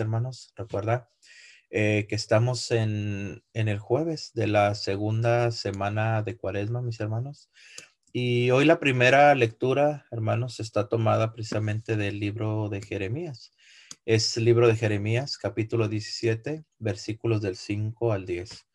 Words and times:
hermanos. 0.00 0.52
Recuerda 0.56 1.10
eh, 1.70 2.06
que 2.08 2.14
estamos 2.14 2.70
en, 2.70 3.42
en, 3.52 3.68
el 3.68 3.78
jueves 3.78 4.32
de 4.34 4.46
la 4.46 4.74
segunda 4.74 5.50
semana 5.50 6.22
de 6.22 6.36
Cuaresma, 6.36 6.82
mis 6.82 7.00
hermanos. 7.00 7.50
Y 8.12 8.50
hoy 8.50 8.64
la 8.64 8.80
primera 8.80 9.34
lectura, 9.34 10.06
hermanos, 10.10 10.60
está 10.60 10.88
tomada 10.88 11.32
precisamente 11.34 11.96
del 11.96 12.18
libro 12.20 12.68
de 12.68 12.80
Jeremías. 12.80 13.52
Es 14.06 14.36
el 14.38 14.44
libro 14.44 14.66
de 14.66 14.76
Jeremías, 14.76 15.36
capítulo 15.36 15.88
17, 15.88 16.64
versículos 16.78 17.42
del 17.42 17.56
5 17.56 18.12
al 18.12 18.24
10. 18.24 18.66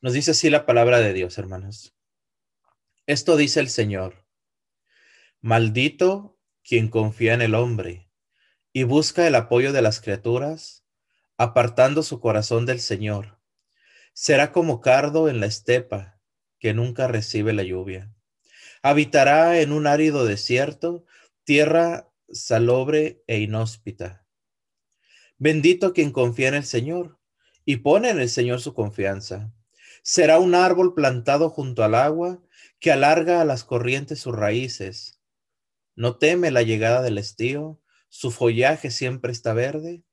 Nos 0.00 0.14
dice 0.14 0.30
así 0.30 0.48
la 0.48 0.64
palabra 0.64 0.98
de 1.00 1.12
Dios, 1.12 1.36
hermanos. 1.36 1.94
Esto 3.06 3.36
dice 3.36 3.60
el 3.60 3.68
Señor. 3.68 4.26
Maldito 5.42 6.38
quien 6.64 6.88
confía 6.88 7.34
en 7.34 7.42
el 7.42 7.54
hombre 7.54 8.11
y 8.72 8.84
busca 8.84 9.26
el 9.26 9.34
apoyo 9.34 9.72
de 9.72 9.82
las 9.82 10.00
criaturas, 10.00 10.84
apartando 11.36 12.02
su 12.02 12.20
corazón 12.20 12.66
del 12.66 12.80
Señor. 12.80 13.38
Será 14.14 14.52
como 14.52 14.80
cardo 14.80 15.28
en 15.28 15.40
la 15.40 15.46
estepa, 15.46 16.20
que 16.58 16.74
nunca 16.74 17.08
recibe 17.08 17.52
la 17.52 17.64
lluvia. 17.64 18.14
Habitará 18.82 19.60
en 19.60 19.72
un 19.72 19.86
árido 19.86 20.24
desierto, 20.24 21.04
tierra 21.44 22.10
salobre 22.30 23.22
e 23.26 23.40
inhóspita. 23.40 24.26
Bendito 25.38 25.92
quien 25.92 26.12
confía 26.12 26.48
en 26.48 26.54
el 26.54 26.64
Señor 26.64 27.18
y 27.64 27.76
pone 27.76 28.10
en 28.10 28.20
el 28.20 28.28
Señor 28.28 28.60
su 28.60 28.74
confianza. 28.74 29.52
Será 30.02 30.38
un 30.38 30.54
árbol 30.54 30.94
plantado 30.94 31.50
junto 31.50 31.84
al 31.84 31.94
agua 31.94 32.40
que 32.78 32.92
alarga 32.92 33.40
a 33.40 33.44
las 33.44 33.64
corrientes 33.64 34.20
sus 34.20 34.34
raíces. 34.34 35.20
No 35.94 36.16
teme 36.16 36.50
la 36.50 36.62
llegada 36.62 37.02
del 37.02 37.18
estío, 37.18 37.81
su 38.14 38.30
follaje 38.30 38.90
siempre 38.90 39.32
está 39.32 39.54
verde. 39.54 40.04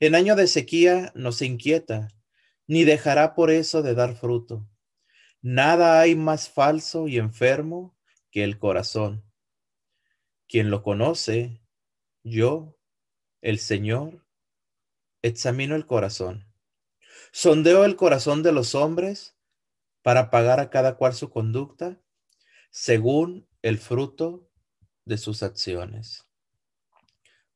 En 0.00 0.14
año 0.14 0.36
de 0.36 0.46
sequía 0.46 1.12
no 1.14 1.32
se 1.32 1.44
inquieta, 1.44 2.08
ni 2.66 2.84
dejará 2.84 3.34
por 3.34 3.50
eso 3.50 3.82
de 3.82 3.94
dar 3.94 4.16
fruto. 4.16 4.66
Nada 5.42 6.00
hay 6.00 6.16
más 6.16 6.48
falso 6.48 7.08
y 7.08 7.18
enfermo 7.18 7.94
que 8.30 8.42
el 8.42 8.58
corazón. 8.58 9.22
Quien 10.48 10.70
lo 10.70 10.82
conoce, 10.82 11.62
yo, 12.24 12.78
el 13.42 13.58
Señor, 13.58 14.26
examino 15.20 15.76
el 15.76 15.84
corazón. 15.84 16.50
Sondeo 17.32 17.84
el 17.84 17.96
corazón 17.96 18.42
de 18.42 18.52
los 18.52 18.74
hombres 18.74 19.36
para 20.00 20.30
pagar 20.30 20.58
a 20.58 20.70
cada 20.70 20.96
cual 20.96 21.12
su 21.12 21.28
conducta 21.28 22.00
según 22.70 23.46
el 23.60 23.76
fruto 23.76 24.48
de 25.04 25.18
sus 25.18 25.42
acciones. 25.42 26.26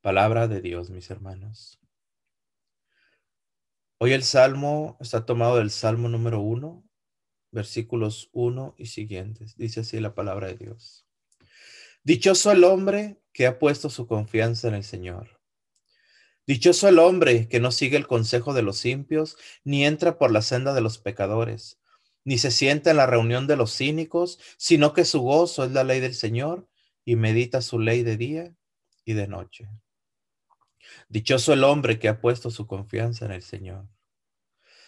Palabra 0.07 0.47
de 0.47 0.61
Dios, 0.61 0.89
mis 0.89 1.11
hermanos. 1.11 1.81
Hoy 3.99 4.13
el 4.13 4.23
salmo 4.23 4.97
está 5.01 5.27
tomado 5.27 5.57
del 5.57 5.73
salmo 5.73 6.09
número 6.09 6.39
uno, 6.39 6.89
versículos 7.51 8.31
uno 8.33 8.77
y 8.79 8.87
siguientes. 8.87 9.57
Dice 9.57 9.81
así 9.81 9.98
la 9.98 10.15
palabra 10.15 10.47
de 10.47 10.59
Dios. 10.59 11.09
Dichoso 12.05 12.53
el 12.53 12.63
hombre 12.63 13.21
que 13.33 13.48
ha 13.48 13.59
puesto 13.59 13.91
su 13.91 14.07
confianza 14.07 14.69
en 14.69 14.75
el 14.75 14.85
Señor. 14.85 15.41
Dichoso 16.47 16.87
el 16.87 17.01
hombre 17.01 17.48
que 17.48 17.59
no 17.59 17.73
sigue 17.73 17.97
el 17.97 18.07
consejo 18.07 18.55
de 18.55 18.63
los 18.63 18.87
impios, 18.87 19.37
ni 19.65 19.85
entra 19.85 20.19
por 20.19 20.31
la 20.31 20.43
senda 20.43 20.73
de 20.73 20.83
los 20.83 20.98
pecadores, 20.98 21.81
ni 22.23 22.39
se 22.39 22.53
sienta 22.53 22.93
en 22.93 22.98
la 22.98 23.07
reunión 23.07 23.48
de 23.48 23.57
los 23.57 23.77
cínicos, 23.77 24.39
sino 24.57 24.93
que 24.93 25.05
su 25.05 25.23
gozo 25.23 25.65
es 25.65 25.73
la 25.73 25.83
ley 25.83 25.98
del 25.98 26.15
Señor 26.15 26.69
y 27.05 27.17
medita 27.17 27.61
su 27.61 27.81
ley 27.81 28.05
de 28.05 28.17
día 28.17 28.55
y 29.05 29.15
de 29.15 29.27
noche. 29.27 29.69
Dichoso 31.09 31.53
el 31.53 31.65
hombre 31.65 31.98
que 31.98 32.09
ha 32.09 32.20
puesto 32.20 32.51
su 32.51 32.67
confianza 32.67 33.25
en 33.25 33.33
el 33.33 33.42
Señor. 33.42 33.87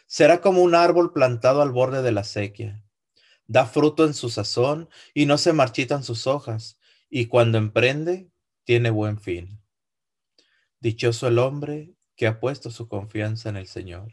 Será 0.07 0.41
como 0.41 0.63
un 0.63 0.75
árbol 0.75 1.13
plantado 1.13 1.63
al 1.63 1.71
borde 1.71 2.03
de 2.03 2.13
la 2.13 2.25
sequía. 2.25 2.83
Da 3.47 3.67
fruto 3.67 4.05
en 4.05 4.15
su 4.15 4.31
sazón 4.31 4.89
y 5.15 5.27
no 5.27 5.39
se 5.39 5.53
marchitan 5.53 6.03
sus 6.03 6.27
hojas, 6.27 6.79
y 7.11 7.27
cuando 7.27 7.59
emprende, 7.59 8.31
tiene 8.65 8.91
buen 8.91 9.19
fin. 9.19 9.61
Dichoso 10.81 11.29
el 11.29 11.39
hombre 11.39 11.95
que 12.17 12.27
ha 12.27 12.41
puesto 12.41 12.71
su 12.71 12.89
confianza 12.89 13.49
en 13.49 13.57
el 13.57 13.67
Señor. 13.67 14.13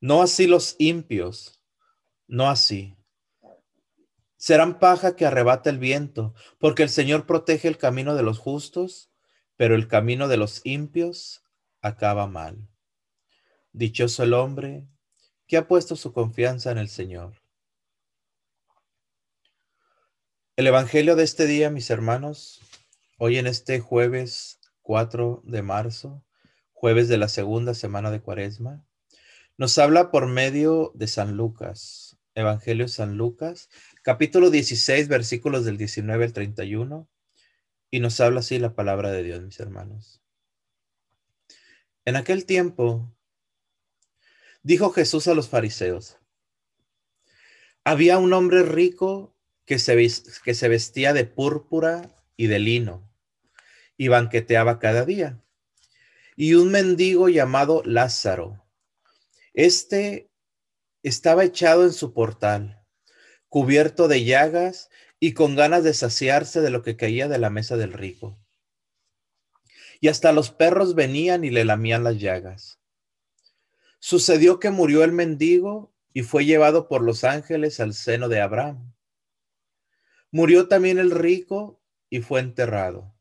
No 0.00 0.22
así 0.22 0.46
los 0.46 0.76
impios, 0.78 1.60
no 2.26 2.48
así. 2.48 2.96
Serán 4.36 4.78
paja 4.78 5.16
que 5.16 5.26
arrebata 5.26 5.70
el 5.70 5.78
viento, 5.78 6.34
porque 6.58 6.82
el 6.82 6.88
Señor 6.88 7.26
protege 7.26 7.68
el 7.68 7.78
camino 7.78 8.14
de 8.14 8.22
los 8.22 8.38
justos 8.38 9.10
pero 9.56 9.74
el 9.74 9.88
camino 9.88 10.28
de 10.28 10.36
los 10.36 10.60
impios 10.64 11.42
acaba 11.80 12.26
mal. 12.26 12.68
Dichoso 13.72 14.22
el 14.22 14.34
hombre 14.34 14.86
que 15.46 15.56
ha 15.56 15.68
puesto 15.68 15.96
su 15.96 16.12
confianza 16.12 16.70
en 16.70 16.78
el 16.78 16.88
Señor. 16.88 17.34
El 20.56 20.66
Evangelio 20.66 21.16
de 21.16 21.24
este 21.24 21.46
día, 21.46 21.70
mis 21.70 21.90
hermanos, 21.90 22.60
hoy 23.18 23.38
en 23.38 23.46
este 23.46 23.80
jueves 23.80 24.58
4 24.82 25.42
de 25.44 25.62
marzo, 25.62 26.24
jueves 26.72 27.08
de 27.08 27.18
la 27.18 27.28
segunda 27.28 27.74
semana 27.74 28.10
de 28.10 28.20
Cuaresma, 28.20 28.84
nos 29.58 29.78
habla 29.78 30.10
por 30.10 30.26
medio 30.26 30.92
de 30.94 31.08
San 31.08 31.36
Lucas, 31.36 32.18
Evangelio 32.34 32.88
San 32.88 33.16
Lucas, 33.16 33.68
capítulo 34.02 34.50
16, 34.50 35.08
versículos 35.08 35.64
del 35.64 35.78
19 35.78 36.24
al 36.24 36.32
31 36.32 37.08
y 37.90 38.00
nos 38.00 38.20
habla 38.20 38.40
así 38.40 38.58
la 38.58 38.74
palabra 38.74 39.10
de 39.12 39.22
Dios, 39.22 39.42
mis 39.42 39.60
hermanos. 39.60 40.20
En 42.04 42.16
aquel 42.16 42.46
tiempo, 42.46 43.12
dijo 44.62 44.90
Jesús 44.90 45.28
a 45.28 45.34
los 45.34 45.48
fariseos, 45.48 46.18
había 47.84 48.18
un 48.18 48.32
hombre 48.32 48.62
rico 48.62 49.36
que 49.64 49.78
se, 49.78 49.96
que 50.44 50.54
se 50.54 50.68
vestía 50.68 51.12
de 51.12 51.24
púrpura 51.24 52.22
y 52.36 52.46
de 52.46 52.58
lino 52.58 53.08
y 53.96 54.08
banqueteaba 54.08 54.78
cada 54.78 55.04
día. 55.04 55.40
Y 56.36 56.54
un 56.54 56.70
mendigo 56.70 57.28
llamado 57.28 57.82
Lázaro. 57.84 58.64
Este 59.54 60.30
estaba 61.02 61.44
echado 61.44 61.84
en 61.84 61.92
su 61.92 62.12
portal, 62.12 62.84
cubierto 63.48 64.06
de 64.08 64.24
llagas 64.24 64.90
y 65.18 65.32
con 65.32 65.56
ganas 65.56 65.84
de 65.84 65.94
saciarse 65.94 66.60
de 66.60 66.70
lo 66.70 66.82
que 66.82 66.96
caía 66.96 67.28
de 67.28 67.38
la 67.38 67.50
mesa 67.50 67.76
del 67.76 67.92
rico. 67.92 68.38
Y 70.00 70.08
hasta 70.08 70.32
los 70.32 70.50
perros 70.50 70.94
venían 70.94 71.44
y 71.44 71.50
le 71.50 71.64
lamían 71.64 72.04
las 72.04 72.18
llagas. 72.18 72.78
Sucedió 73.98 74.60
que 74.60 74.70
murió 74.70 75.04
el 75.04 75.12
mendigo 75.12 75.94
y 76.12 76.22
fue 76.22 76.44
llevado 76.44 76.88
por 76.88 77.02
los 77.02 77.24
ángeles 77.24 77.80
al 77.80 77.94
seno 77.94 78.28
de 78.28 78.40
Abraham. 78.40 78.94
Murió 80.30 80.68
también 80.68 80.98
el 80.98 81.10
rico 81.10 81.80
y 82.10 82.20
fue 82.20 82.40
enterrado. 82.40 83.14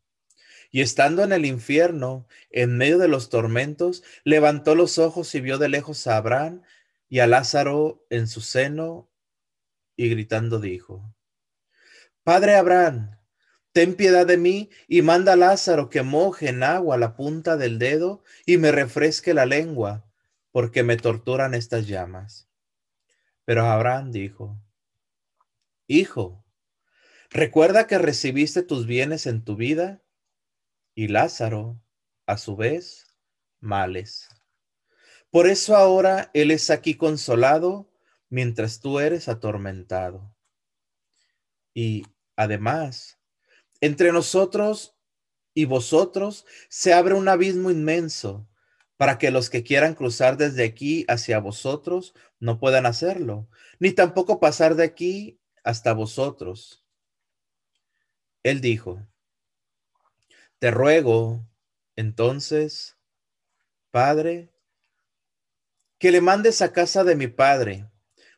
Y 0.71 0.81
estando 0.81 1.23
en 1.23 1.31
el 1.31 1.45
infierno, 1.45 2.27
en 2.49 2.77
medio 2.77 2.97
de 2.97 3.07
los 3.07 3.29
tormentos, 3.29 4.03
levantó 4.25 4.75
los 4.75 4.97
ojos 4.97 5.33
y 5.33 5.39
vio 5.39 5.57
de 5.57 5.69
lejos 5.69 6.05
a 6.07 6.17
Abraham 6.17 6.63
y 7.07 7.19
a 7.19 7.27
Lázaro 7.27 8.05
en 8.09 8.27
su 8.27 8.41
seno, 8.41 9.09
y 9.95 10.09
gritando 10.09 10.59
dijo, 10.59 11.14
Padre 12.25 12.55
Abraham, 12.55 13.19
ten 13.71 13.93
piedad 13.93 14.25
de 14.25 14.37
mí 14.37 14.71
y 14.87 15.03
manda 15.03 15.33
a 15.33 15.35
Lázaro 15.35 15.91
que 15.91 16.01
moje 16.01 16.49
en 16.49 16.63
agua 16.63 16.97
la 16.97 17.15
punta 17.15 17.55
del 17.55 17.77
dedo 17.77 18.23
y 18.47 18.57
me 18.57 18.71
refresque 18.71 19.35
la 19.35 19.45
lengua, 19.45 20.09
porque 20.51 20.81
me 20.81 20.97
torturan 20.97 21.53
estas 21.53 21.85
llamas. 21.85 22.49
Pero 23.43 23.67
Abraham 23.67 24.11
dijo, 24.11 24.59
Hijo, 25.85 26.43
recuerda 27.29 27.85
que 27.85 27.99
recibiste 27.99 28.63
tus 28.63 28.87
bienes 28.87 29.27
en 29.27 29.43
tu 29.43 29.55
vida 29.55 30.01
y 30.95 31.09
Lázaro, 31.09 31.79
a 32.25 32.37
su 32.39 32.55
vez, 32.55 33.05
males. 33.59 34.29
Por 35.29 35.45
eso 35.45 35.75
ahora 35.75 36.31
él 36.33 36.49
es 36.49 36.71
aquí 36.71 36.95
consolado 36.95 37.93
mientras 38.29 38.79
tú 38.79 38.99
eres 38.99 39.29
atormentado. 39.29 40.35
Y 41.71 42.07
Además, 42.35 43.19
entre 43.81 44.11
nosotros 44.11 44.95
y 45.53 45.65
vosotros 45.65 46.45
se 46.69 46.93
abre 46.93 47.13
un 47.13 47.27
abismo 47.27 47.71
inmenso 47.71 48.47
para 48.97 49.17
que 49.17 49.31
los 49.31 49.49
que 49.49 49.63
quieran 49.63 49.95
cruzar 49.95 50.37
desde 50.37 50.63
aquí 50.63 51.05
hacia 51.07 51.39
vosotros 51.39 52.13
no 52.39 52.59
puedan 52.59 52.85
hacerlo, 52.85 53.49
ni 53.79 53.91
tampoco 53.91 54.39
pasar 54.39 54.75
de 54.75 54.83
aquí 54.83 55.39
hasta 55.63 55.93
vosotros. 55.93 56.85
Él 58.43 58.61
dijo, 58.61 59.05
te 60.59 60.71
ruego, 60.71 61.45
entonces, 61.95 62.97
Padre, 63.91 64.51
que 65.97 66.11
le 66.11 66.21
mandes 66.21 66.61
a 66.61 66.71
casa 66.71 67.03
de 67.03 67.15
mi 67.15 67.27
Padre, 67.27 67.89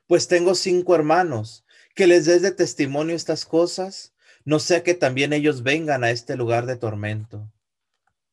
pues 0.07 0.27
tengo 0.27 0.55
cinco 0.55 0.95
hermanos 0.95 1.65
que 1.97 2.05
les 2.05 2.25
des 2.25 2.43
de 2.43 2.51
testimonio 2.51 3.15
estas 3.15 3.43
cosas, 3.43 4.13
no 4.45 4.59
sea 4.59 4.83
que 4.83 4.93
también 4.93 5.33
ellos 5.33 5.63
vengan 5.63 6.03
a 6.03 6.11
este 6.11 6.37
lugar 6.37 6.67
de 6.67 6.75
tormento. 6.75 7.51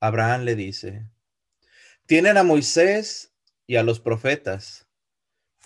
Abraham 0.00 0.42
le 0.42 0.54
dice, 0.54 1.08
Tienen 2.04 2.36
a 2.36 2.42
Moisés 2.42 3.32
y 3.66 3.76
a 3.76 3.82
los 3.82 4.00
profetas, 4.00 4.86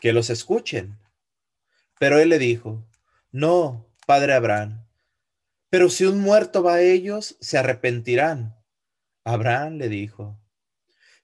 que 0.01 0.13
los 0.13 0.31
escuchen. 0.31 0.97
Pero 1.99 2.21
él 2.21 2.29
le 2.29 2.39
dijo, 2.39 2.89
no, 3.33 3.93
padre 4.07 4.35
Abraham, 4.35 4.87
pero 5.69 5.91
si 5.91 6.05
un 6.05 6.21
muerto 6.21 6.63
va 6.63 6.75
a 6.75 6.81
ellos, 6.81 7.37
se 7.41 7.59
arrepentirán. 7.59 8.57
Abraham 9.25 9.75
le 9.75 9.89
dijo, 9.89 10.41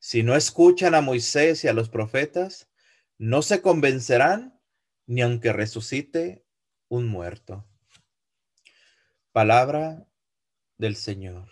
si 0.01 0.25
no 0.25 0.35
escuchan 0.35 0.97
a 0.97 1.01
Moisés 1.01 1.63
y 1.63 1.69
a 1.69 1.73
los 1.73 1.89
profetas, 1.89 2.69
no 3.17 3.43
se 3.43 3.63
convencerán 3.63 4.61
ni 5.07 5.23
aunque 5.23 5.53
resucite 5.53 6.44
un 6.95 7.09
muerto. 7.09 7.67
Palabra 9.33 10.07
del 10.79 10.95
Señor. 10.95 11.49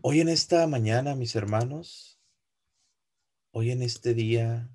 Hoy 0.00 0.20
en 0.20 0.30
esta 0.30 0.66
mañana, 0.66 1.14
mis 1.14 1.36
hermanos, 1.36 2.18
hoy 3.50 3.70
en 3.70 3.82
este 3.82 4.14
día, 4.14 4.70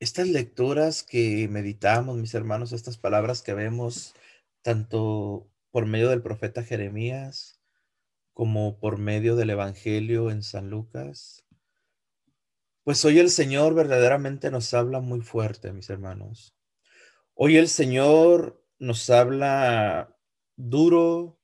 estas 0.00 0.28
lecturas 0.28 1.02
que 1.02 1.48
meditamos, 1.48 2.18
mis 2.18 2.34
hermanos, 2.34 2.72
estas 2.72 2.98
palabras 2.98 3.40
que 3.40 3.54
vemos 3.54 4.14
tanto 4.60 5.50
por 5.70 5.86
medio 5.86 6.10
del 6.10 6.20
profeta 6.20 6.62
Jeremías 6.62 7.58
como 8.34 8.78
por 8.78 8.98
medio 8.98 9.34
del 9.34 9.48
Evangelio 9.48 10.30
en 10.30 10.42
San 10.42 10.68
Lucas, 10.68 11.46
pues 12.90 13.04
hoy 13.04 13.20
el 13.20 13.30
Señor 13.30 13.72
verdaderamente 13.74 14.50
nos 14.50 14.74
habla 14.74 14.98
muy 14.98 15.20
fuerte, 15.20 15.72
mis 15.72 15.88
hermanos. 15.90 16.56
Hoy 17.34 17.56
el 17.56 17.68
Señor 17.68 18.66
nos 18.80 19.08
habla 19.10 20.18
duro, 20.56 21.38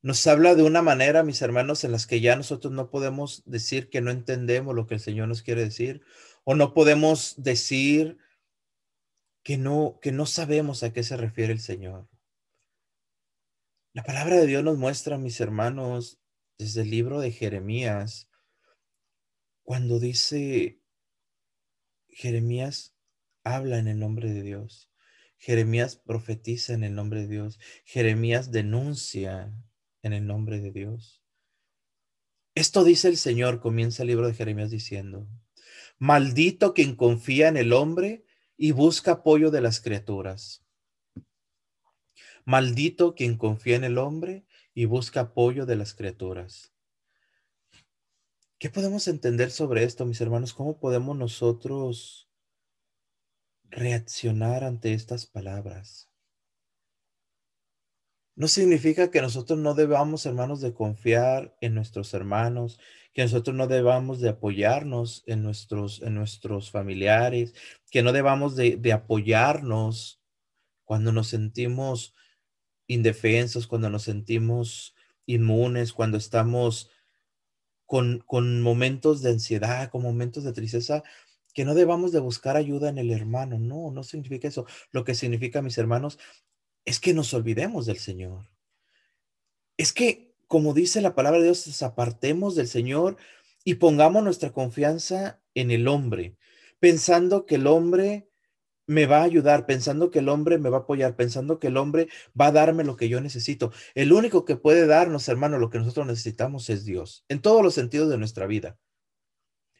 nos 0.00 0.26
habla 0.26 0.54
de 0.54 0.62
una 0.62 0.80
manera, 0.80 1.22
mis 1.22 1.42
hermanos, 1.42 1.84
en 1.84 1.92
las 1.92 2.06
que 2.06 2.22
ya 2.22 2.34
nosotros 2.34 2.72
no 2.72 2.88
podemos 2.88 3.42
decir 3.44 3.90
que 3.90 4.00
no 4.00 4.10
entendemos 4.10 4.74
lo 4.74 4.86
que 4.86 4.94
el 4.94 5.00
Señor 5.00 5.28
nos 5.28 5.42
quiere 5.42 5.64
decir, 5.64 6.00
o 6.44 6.54
no 6.54 6.72
podemos 6.72 7.34
decir 7.36 8.16
que 9.42 9.58
no, 9.58 9.98
que 10.00 10.12
no 10.12 10.24
sabemos 10.24 10.82
a 10.82 10.94
qué 10.94 11.02
se 11.02 11.18
refiere 11.18 11.52
el 11.52 11.60
Señor. 11.60 12.08
La 13.92 14.02
palabra 14.02 14.36
de 14.36 14.46
Dios 14.46 14.64
nos 14.64 14.78
muestra, 14.78 15.18
mis 15.18 15.42
hermanos, 15.42 16.18
desde 16.56 16.80
el 16.80 16.90
libro 16.90 17.20
de 17.20 17.32
Jeremías, 17.32 18.30
cuando 19.68 20.00
dice 20.00 20.80
Jeremías 22.08 22.96
habla 23.44 23.78
en 23.78 23.86
el 23.86 23.98
nombre 23.98 24.32
de 24.32 24.40
Dios. 24.40 24.90
Jeremías 25.36 25.94
profetiza 25.94 26.72
en 26.72 26.84
el 26.84 26.94
nombre 26.94 27.20
de 27.20 27.28
Dios. 27.28 27.60
Jeremías 27.84 28.50
denuncia 28.50 29.52
en 30.00 30.14
el 30.14 30.26
nombre 30.26 30.58
de 30.60 30.72
Dios. 30.72 31.22
Esto 32.54 32.82
dice 32.82 33.08
el 33.08 33.18
Señor, 33.18 33.60
comienza 33.60 34.04
el 34.04 34.08
libro 34.08 34.26
de 34.26 34.32
Jeremías 34.32 34.70
diciendo, 34.70 35.28
maldito 35.98 36.72
quien 36.72 36.96
confía 36.96 37.48
en 37.48 37.58
el 37.58 37.74
hombre 37.74 38.24
y 38.56 38.70
busca 38.70 39.10
apoyo 39.10 39.50
de 39.50 39.60
las 39.60 39.82
criaturas. 39.82 40.64
Maldito 42.46 43.14
quien 43.14 43.36
confía 43.36 43.76
en 43.76 43.84
el 43.84 43.98
hombre 43.98 44.46
y 44.72 44.86
busca 44.86 45.20
apoyo 45.20 45.66
de 45.66 45.76
las 45.76 45.92
criaturas. 45.92 46.72
¿Qué 48.60 48.70
podemos 48.70 49.06
entender 49.06 49.52
sobre 49.52 49.84
esto, 49.84 50.04
mis 50.04 50.20
hermanos? 50.20 50.52
¿Cómo 50.52 50.80
podemos 50.80 51.16
nosotros 51.16 52.28
reaccionar 53.70 54.64
ante 54.64 54.94
estas 54.94 55.26
palabras? 55.26 56.10
No 58.34 58.48
significa 58.48 59.12
que 59.12 59.22
nosotros 59.22 59.60
no 59.60 59.74
debamos, 59.74 60.26
hermanos, 60.26 60.60
de 60.60 60.74
confiar 60.74 61.56
en 61.60 61.76
nuestros 61.76 62.12
hermanos, 62.14 62.80
que 63.12 63.22
nosotros 63.22 63.54
no 63.54 63.68
debamos 63.68 64.20
de 64.20 64.30
apoyarnos 64.30 65.22
en 65.26 65.44
nuestros, 65.44 66.02
en 66.02 66.16
nuestros 66.16 66.72
familiares, 66.72 67.54
que 67.92 68.02
no 68.02 68.10
debamos 68.10 68.56
de, 68.56 68.76
de 68.76 68.92
apoyarnos 68.92 70.20
cuando 70.84 71.12
nos 71.12 71.28
sentimos 71.28 72.12
indefensos, 72.88 73.68
cuando 73.68 73.88
nos 73.88 74.02
sentimos 74.02 74.96
inmunes, 75.26 75.92
cuando 75.92 76.18
estamos 76.18 76.90
con, 77.88 78.22
con 78.26 78.60
momentos 78.60 79.22
de 79.22 79.30
ansiedad, 79.30 79.88
con 79.88 80.02
momentos 80.02 80.44
de 80.44 80.52
tristeza, 80.52 81.02
que 81.54 81.64
no 81.64 81.74
debamos 81.74 82.12
de 82.12 82.20
buscar 82.20 82.56
ayuda 82.56 82.90
en 82.90 82.98
el 82.98 83.10
hermano. 83.10 83.58
No, 83.58 83.90
no 83.90 84.04
significa 84.04 84.46
eso. 84.46 84.66
Lo 84.92 85.04
que 85.04 85.14
significa, 85.14 85.62
mis 85.62 85.78
hermanos, 85.78 86.18
es 86.84 87.00
que 87.00 87.14
nos 87.14 87.32
olvidemos 87.32 87.86
del 87.86 87.96
Señor. 87.96 88.50
Es 89.78 89.94
que, 89.94 90.34
como 90.48 90.74
dice 90.74 91.00
la 91.00 91.14
palabra 91.14 91.38
de 91.38 91.46
Dios, 91.46 91.66
nos 91.66 91.82
apartemos 91.82 92.54
del 92.54 92.68
Señor 92.68 93.16
y 93.64 93.76
pongamos 93.76 94.22
nuestra 94.22 94.52
confianza 94.52 95.40
en 95.54 95.70
el 95.70 95.88
hombre, 95.88 96.36
pensando 96.80 97.46
que 97.46 97.54
el 97.54 97.66
hombre 97.66 98.27
me 98.88 99.06
va 99.06 99.20
a 99.20 99.24
ayudar, 99.24 99.66
pensando 99.66 100.10
que 100.10 100.18
el 100.18 100.28
hombre 100.28 100.58
me 100.58 100.70
va 100.70 100.78
a 100.78 100.80
apoyar, 100.80 101.14
pensando 101.14 101.60
que 101.60 101.68
el 101.68 101.76
hombre 101.76 102.08
va 102.38 102.46
a 102.46 102.52
darme 102.52 102.84
lo 102.84 102.96
que 102.96 103.08
yo 103.08 103.20
necesito. 103.20 103.70
El 103.94 104.12
único 104.12 104.44
que 104.44 104.56
puede 104.56 104.86
darnos, 104.86 105.28
hermano, 105.28 105.58
lo 105.58 105.70
que 105.70 105.78
nosotros 105.78 106.06
necesitamos 106.06 106.70
es 106.70 106.84
Dios, 106.84 107.24
en 107.28 107.40
todos 107.40 107.62
los 107.62 107.74
sentidos 107.74 108.08
de 108.08 108.18
nuestra 108.18 108.46
vida. 108.46 108.78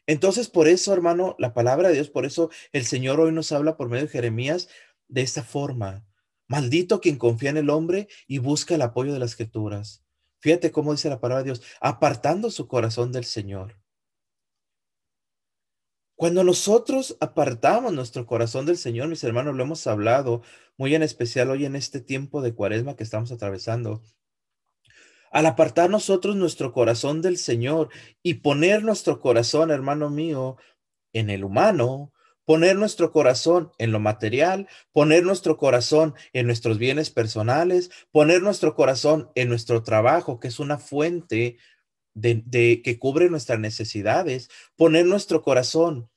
Entonces, 0.05 0.47
por 0.47 0.67
eso, 0.67 0.93
hermano, 0.93 1.35
la 1.39 1.53
palabra 1.53 1.89
de 1.89 1.95
Dios, 1.95 2.09
por 2.09 2.25
eso 2.25 2.49
el 2.71 2.85
Señor 2.85 3.19
hoy 3.19 3.31
nos 3.31 3.51
habla 3.51 3.77
por 3.77 3.89
medio 3.89 4.05
de 4.05 4.11
Jeremías 4.11 4.69
de 5.07 5.21
esta 5.21 5.43
forma. 5.43 6.05
Maldito 6.47 7.01
quien 7.01 7.17
confía 7.17 7.49
en 7.49 7.57
el 7.57 7.69
hombre 7.69 8.07
y 8.27 8.37
busca 8.37 8.75
el 8.75 8.81
apoyo 8.83 9.11
de 9.11 9.19
las 9.19 9.31
escrituras. 9.31 10.03
Fíjate 10.39 10.71
cómo 10.71 10.91
dice 10.91 11.09
la 11.09 11.19
palabra 11.19 11.43
de 11.43 11.49
Dios, 11.49 11.61
apartando 11.81 12.51
su 12.51 12.67
corazón 12.67 13.11
del 13.11 13.25
Señor. 13.25 13.78
Cuando 16.19 16.43
nosotros 16.43 17.15
apartamos 17.21 17.93
nuestro 17.93 18.25
corazón 18.25 18.65
del 18.65 18.77
Señor, 18.77 19.07
mis 19.07 19.23
hermanos, 19.23 19.55
lo 19.55 19.63
hemos 19.63 19.87
hablado 19.87 20.41
muy 20.75 20.93
en 20.93 21.01
especial 21.01 21.49
hoy 21.49 21.63
en 21.63 21.77
este 21.77 22.01
tiempo 22.01 22.41
de 22.41 22.53
cuaresma 22.53 22.97
que 22.97 23.03
estamos 23.03 23.31
atravesando. 23.31 24.03
Al 25.31 25.45
apartar 25.45 25.89
nosotros 25.89 26.35
nuestro 26.35 26.73
corazón 26.73 27.21
del 27.21 27.37
Señor 27.37 27.87
y 28.21 28.33
poner 28.33 28.83
nuestro 28.83 29.21
corazón, 29.21 29.71
hermano 29.71 30.09
mío, 30.09 30.57
en 31.13 31.29
el 31.29 31.45
humano, 31.45 32.11
poner 32.43 32.75
nuestro 32.75 33.13
corazón 33.13 33.71
en 33.77 33.93
lo 33.93 34.01
material, 34.01 34.67
poner 34.91 35.23
nuestro 35.23 35.55
corazón 35.55 36.15
en 36.33 36.47
nuestros 36.47 36.79
bienes 36.79 37.11
personales, 37.11 37.91
poner 38.11 38.41
nuestro 38.41 38.75
corazón 38.75 39.31
en 39.35 39.47
nuestro 39.47 39.83
trabajo, 39.83 40.41
que 40.41 40.49
es 40.49 40.59
una 40.59 40.79
fuente 40.79 41.55
de, 42.13 42.81
que 42.83 42.99
cubre 42.99 43.29
nuestras 43.29 43.59
necesidades, 43.59 44.49
poner 44.75 45.05
nuestro 45.05 45.41
corazón 45.41 46.09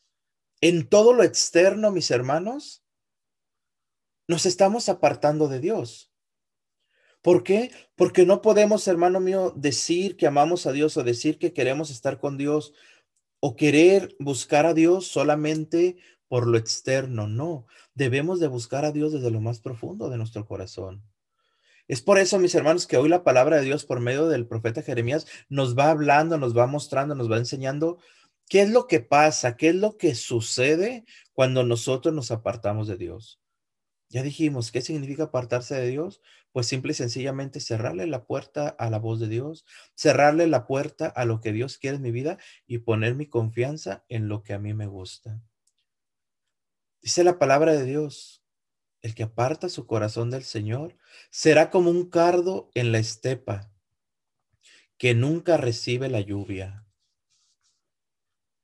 en 0.63 0.89
todo 0.89 1.13
lo 1.13 1.25
externo, 1.25 1.91
mis 1.91 2.11
hermanos, 2.11 2.83
nos 4.29 4.47
estamos 4.47 4.89
apartando 4.89 5.49
de 5.49 5.61
Dios. 5.61 6.11
¿Por 7.21 7.43
qué? 7.43 7.73
Porque 7.97 8.25
no 8.25 8.41
podemos, 8.41 8.87
hermano 8.89 9.21
mío, 9.21 9.53
decir 9.57 10.17
que 10.17 10.27
amamos 10.27 10.67
a 10.67 10.73
Dios 10.73 10.97
o 10.97 11.03
decir 11.03 11.39
que 11.39 11.53
queremos 11.53 11.91
estar 11.91 12.19
con 12.19 12.39
Dios 12.39 12.73
o 13.41 13.57
querer 13.57 14.15
buscar 14.19 14.65
a 14.65 14.73
Dios 14.73 15.09
solamente 15.09 15.97
por 16.29 16.47
lo 16.47 16.57
externo, 16.57 17.27
no. 17.27 17.67
Debemos 17.95 18.41
de 18.41 18.47
buscar 18.47 18.85
a 18.85 18.93
Dios 18.93 19.13
desde 19.13 19.31
lo 19.31 19.41
más 19.41 19.61
profundo 19.61 20.09
de 20.09 20.17
nuestro 20.17 20.47
corazón. 20.47 21.03
Es 21.89 22.01
por 22.01 22.19
eso, 22.19 22.39
mis 22.39 22.55
hermanos, 22.55 22.87
que 22.87 22.97
hoy 22.97 23.09
la 23.09 23.25
palabra 23.25 23.57
de 23.57 23.65
Dios 23.65 23.85
por 23.85 24.01
medio 24.01 24.29
del 24.29 24.47
profeta 24.47 24.83
Jeremías 24.83 25.27
nos 25.49 25.77
va 25.77 25.91
hablando, 25.91 26.39
nos 26.39 26.57
va 26.57 26.67
mostrando, 26.67 27.15
nos 27.17 27.31
va 27.31 27.37
enseñando 27.37 27.99
qué 28.49 28.63
es 28.63 28.71
lo 28.71 28.87
que 28.87 29.01
pasa, 29.01 29.57
qué 29.57 29.71
es 29.71 29.75
lo 29.75 29.97
que 29.97 30.15
sucede 30.15 31.05
cuando 31.33 31.65
nosotros 31.65 32.15
nos 32.15 32.31
apartamos 32.31 32.89
de 32.89 32.97
Dios. 32.97 33.41
Ya 34.09 34.23
dijimos, 34.23 34.71
¿qué 34.71 34.83
significa 34.83 35.25
apartarse 35.25 35.75
de 35.75 35.89
Dios? 35.89 36.21
Pues 36.53 36.67
simple 36.67 36.93
y 36.93 36.95
sencillamente 36.95 37.61
cerrarle 37.61 38.07
la 38.07 38.27
puerta 38.27 38.69
a 38.69 38.91
la 38.91 38.99
voz 38.99 39.21
de 39.21 39.29
Dios, 39.29 39.65
cerrarle 39.95 40.47
la 40.47 40.67
puerta 40.67 41.07
a 41.07 41.25
lo 41.25 41.41
que 41.41 41.53
Dios 41.53 41.79
quiere 41.79 41.97
en 41.97 42.03
mi 42.03 42.11
vida 42.11 42.37
y 42.67 42.79
poner 42.79 43.15
mi 43.15 43.27
confianza 43.27 44.05
en 44.11 44.29
lo 44.29 44.43
que 44.43 44.53
a 44.53 44.59
mí 44.59 44.75
me 44.75 44.87
gusta. 44.87 45.41
Dice 47.01 47.25
la 47.25 47.39
palabra 47.39 47.73
de 47.73 47.85
Dios, 47.85 48.45
el 49.01 49.15
que 49.15 49.23
aparta 49.25 49.69
su 49.69 49.87
corazón 49.87 50.31
del 50.31 50.45
Señor 50.45 50.97
será 51.31 51.71
como 51.71 51.91
un 51.91 52.11
cardo 52.11 52.71
en 52.75 52.93
la 52.93 52.99
estepa 52.99 53.73
que 54.99 55.15
nunca 55.15 55.57
recibe 55.57 56.09
la 56.09 56.21
lluvia. 56.21 56.87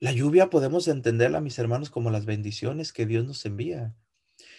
La 0.00 0.12
lluvia 0.12 0.48
podemos 0.48 0.86
entenderla, 0.86 1.40
mis 1.40 1.58
hermanos, 1.58 1.90
como 1.90 2.10
las 2.10 2.24
bendiciones 2.24 2.92
que 2.92 3.06
Dios 3.06 3.26
nos 3.26 3.44
envía. 3.44 3.94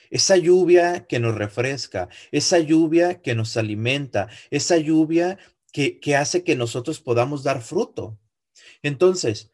Esa 0.10 0.36
lluvia 0.36 1.06
que 1.08 1.20
nos 1.20 1.36
refresca, 1.36 2.10
esa 2.32 2.60
lluvia 2.60 3.22
que 3.22 3.36
nos 3.36 3.56
alimenta, 3.56 4.28
esa 4.50 4.78
lluvia 4.78 5.38
que, 5.72 6.00
que 6.00 6.16
hace 6.16 6.44
que 6.44 6.56
nosotros 6.56 7.00
podamos 7.00 7.44
dar 7.44 7.62
fruto. 7.62 8.20
Entonces, 8.82 9.52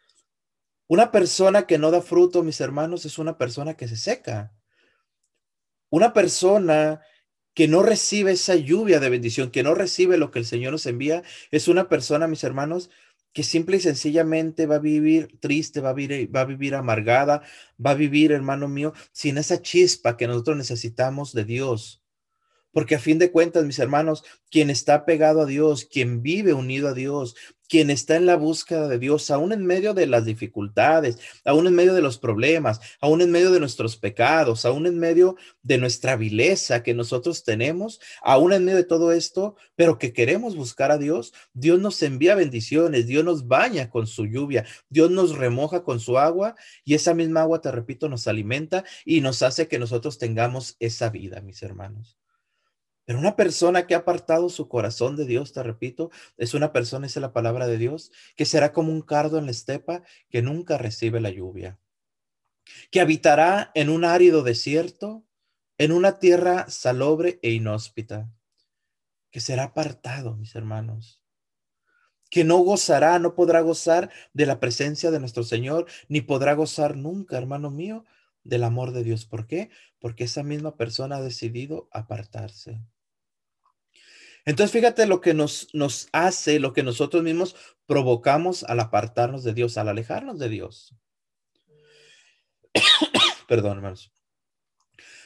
una 0.88 1.12
persona 1.12 1.68
que 1.68 1.78
no 1.78 1.92
da 1.92 2.02
fruto, 2.02 2.42
mis 2.42 2.62
hermanos, 2.62 3.06
es 3.06 3.20
una 3.20 3.38
persona 3.38 3.76
que 3.76 3.88
se 3.88 3.98
seca. 3.98 4.54
Una 5.90 6.14
persona 6.14 7.02
que 7.54 7.68
no 7.68 7.84
recibe 7.84 8.34
esa 8.34 8.56
lluvia 8.56 9.00
de 9.00 9.10
bendición, 9.10 9.50
que 9.50 9.64
no 9.64 9.76
recibe 9.76 10.18
lo 10.18 10.30
que 10.30 10.40
el 10.40 10.46
Señor 10.46 10.74
nos 10.74 10.86
envía, 10.86 11.24
es 11.52 11.68
una 11.68 11.90
persona, 11.90 12.28
mis 12.28 12.44
hermanos, 12.44 12.90
que 13.36 13.44
simple 13.44 13.78
y 13.78 13.82
sencillamente 13.82 14.66
va 14.66 14.76
a 14.76 14.80
vivir 14.80 15.38
triste, 15.42 15.82
va 15.82 15.90
a 15.90 15.94
vivir, 15.94 16.34
va 16.34 16.42
a 16.42 16.46
vivir 16.46 16.74
amargada, 16.74 17.42
va 17.86 17.92
a 17.92 17.96
vivir, 17.96 18.32
hermano 18.32 18.70
mío, 18.70 18.94
sin 19.12 19.38
esa 19.38 19.62
chispa 19.62 20.16
que 20.16 20.26
nosotros 20.28 20.56
necesitamos 20.56 21.34
de 21.34 21.44
Dios. 21.44 22.05
Porque 22.76 22.96
a 22.96 23.00
fin 23.00 23.20
de 23.20 23.32
cuentas, 23.32 23.64
mis 23.64 23.80
hermanos, 23.80 24.26
quien 24.52 24.70
está 24.70 25.06
pegado 25.06 25.40
a 25.40 25.46
Dios, 25.46 25.86
quien 25.86 26.22
vive 26.22 26.54
unido 26.54 26.90
a 26.90 26.94
Dios, 26.94 27.34
quien 27.70 27.90
está 27.90 28.18
en 28.18 28.26
la 28.26 28.36
búsqueda 28.36 28.90
de 28.90 29.00
Dios, 29.00 29.32
aún 29.32 29.54
en 29.54 29.66
medio 29.66 29.94
de 29.94 30.08
las 30.08 30.26
dificultades, 30.26 31.18
aún 31.46 31.68
en 31.68 31.74
medio 31.74 31.94
de 31.94 32.02
los 32.02 32.18
problemas, 32.18 32.82
aún 33.00 33.22
en 33.22 33.32
medio 33.32 33.52
de 33.52 33.62
nuestros 33.62 33.96
pecados, 33.96 34.66
aún 34.66 34.88
en 34.88 35.00
medio 35.00 35.38
de 35.64 35.78
nuestra 35.78 36.18
vileza 36.18 36.84
que 36.84 36.94
nosotros 36.94 37.46
tenemos, 37.46 38.02
aún 38.22 38.52
en 38.52 38.66
medio 38.66 38.80
de 38.80 38.84
todo 38.84 39.14
esto, 39.14 39.56
pero 39.78 39.98
que 39.98 40.12
queremos 40.12 40.58
buscar 40.58 40.92
a 40.92 40.98
Dios, 40.98 41.32
Dios 41.54 41.80
nos 41.80 42.04
envía 42.04 42.36
bendiciones, 42.36 43.08
Dios 43.08 43.24
nos 43.24 43.48
baña 43.48 43.90
con 43.90 44.06
su 44.06 44.26
lluvia, 44.26 44.66
Dios 44.90 45.10
nos 45.12 45.38
remoja 45.38 45.82
con 45.86 46.02
su 46.02 46.18
agua 46.18 46.56
y 46.84 46.96
esa 46.96 47.14
misma 47.14 47.44
agua, 47.44 47.62
te 47.62 47.72
repito, 47.72 48.10
nos 48.10 48.28
alimenta 48.28 48.84
y 49.06 49.22
nos 49.22 49.44
hace 49.44 49.70
que 49.70 49.80
nosotros 49.80 50.18
tengamos 50.18 50.76
esa 50.82 51.10
vida, 51.10 51.40
mis 51.40 51.64
hermanos. 51.64 52.18
Pero 53.06 53.20
una 53.20 53.36
persona 53.36 53.86
que 53.86 53.94
ha 53.94 54.00
apartado 54.00 54.50
su 54.50 54.68
corazón 54.68 55.16
de 55.16 55.26
Dios, 55.26 55.54
te 55.54 55.62
repito, 55.62 56.10
es 56.38 56.56
una 56.56 56.74
persona, 56.74 57.06
es 57.06 57.16
la 57.18 57.34
palabra 57.34 57.68
de 57.68 57.78
Dios, 57.78 58.12
que 58.36 58.46
será 58.46 58.74
como 58.74 58.92
un 58.92 59.02
cardo 59.02 59.38
en 59.38 59.46
la 59.46 59.52
estepa 59.52 60.04
que 60.30 60.42
nunca 60.42 60.78
recibe 60.78 61.22
la 61.22 61.30
lluvia, 61.30 61.80
que 62.92 63.02
habitará 63.02 63.72
en 63.76 63.90
un 63.90 64.06
árido 64.06 64.42
desierto, 64.42 65.24
en 65.78 65.92
una 65.92 66.20
tierra 66.20 66.68
salobre 66.68 67.40
e 67.44 67.52
inhóspita, 67.52 68.32
que 69.30 69.40
será 69.40 69.66
apartado, 69.66 70.36
mis 70.36 70.56
hermanos, 70.56 71.22
que 72.32 72.44
no 72.44 72.58
gozará, 72.58 73.20
no 73.20 73.36
podrá 73.36 73.62
gozar 73.62 74.10
de 74.34 74.46
la 74.46 74.60
presencia 74.60 75.12
de 75.12 75.20
nuestro 75.20 75.44
Señor, 75.44 75.86
ni 76.08 76.22
podrá 76.22 76.54
gozar 76.54 76.98
nunca, 76.98 77.38
hermano 77.38 77.70
mío, 77.70 78.04
del 78.44 78.64
amor 78.64 78.94
de 78.94 79.04
Dios. 79.04 79.26
¿Por 79.26 79.46
qué? 79.46 79.70
Porque 80.00 80.24
esa 80.24 80.42
misma 80.44 80.76
persona 80.76 81.18
ha 81.18 81.22
decidido 81.22 81.88
apartarse. 81.92 82.82
Entonces, 84.46 84.72
fíjate 84.72 85.08
lo 85.08 85.22
que 85.22 85.34
nos, 85.34 85.68
hace, 86.12 86.60
lo 86.60 86.74
que 86.74 86.84
nosotros 86.84 87.24
mismos 87.24 87.56
provocamos 87.88 88.64
al 88.64 88.80
apartarnos 88.80 89.44
de 89.44 89.54
Dios, 89.54 89.78
al 89.78 89.90
alejarnos 89.90 90.38
de 90.38 90.50
Dios. 90.50 90.96
Perdón, 93.48 93.78
hermanos. 93.78 94.12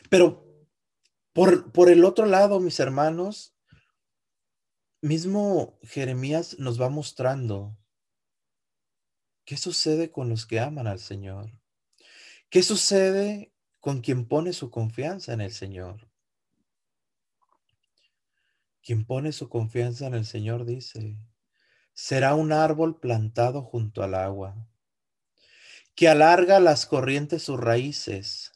Pero 0.10 0.46
por, 1.34 1.72
por 1.74 1.90
el 1.90 2.06
otro 2.06 2.26
lado, 2.26 2.62
mis 2.62 2.80
hermanos, 2.80 3.54
mismo 5.02 5.78
Jeremías 5.84 6.58
nos 6.60 6.82
va 6.82 6.90
mostrando 6.90 7.78
qué 9.46 9.58
sucede 9.58 10.12
con 10.12 10.30
los 10.30 10.46
que 10.46 10.62
aman 10.62 10.88
al 10.88 11.00
Señor. 11.00 11.52
¿Qué 12.50 12.64
sucede 12.64 13.54
con 13.80 14.02
quien 14.02 14.28
pone 14.28 14.54
su 14.54 14.72
confianza 14.72 15.34
en 15.34 15.42
el 15.42 15.52
Señor? 15.52 16.09
Quien 18.82 19.06
pone 19.06 19.32
su 19.32 19.50
confianza 19.50 20.08
en 20.08 20.14
el 20.14 20.26
Señor 20.26 20.66
dice, 20.66 21.18
será 21.94 22.34
un 22.36 22.52
árbol 22.54 23.00
plantado 23.00 23.62
junto 23.62 24.04
al 24.04 24.16
agua, 24.16 24.56
que 25.96 26.08
alarga 26.08 26.60
las 26.60 26.86
corrientes 26.86 27.44
sus 27.44 27.60
raíces. 27.60 28.54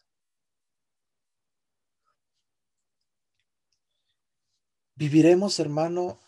Viviremos, 4.95 5.59
hermano, 5.59 6.19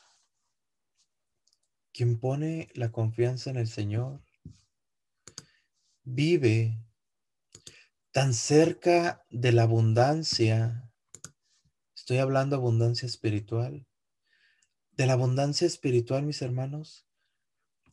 quien 1.93 2.19
pone 2.19 2.67
la 2.73 2.91
confianza 2.91 3.49
en 3.49 3.55
el 3.55 3.67
Señor, 3.67 4.21
vive 6.03 6.77
tan 8.11 8.33
cerca 8.33 9.25
de 9.29 9.53
la 9.53 9.63
abundancia 9.63 10.84
Estoy 12.05 12.19
hablando 12.19 12.55
abundancia 12.55 13.07
espiritual. 13.07 13.87
De 14.91 15.07
la 15.07 15.13
abundancia 15.13 15.65
espiritual, 15.65 16.21
mis 16.21 16.43
hermanos, 16.43 17.07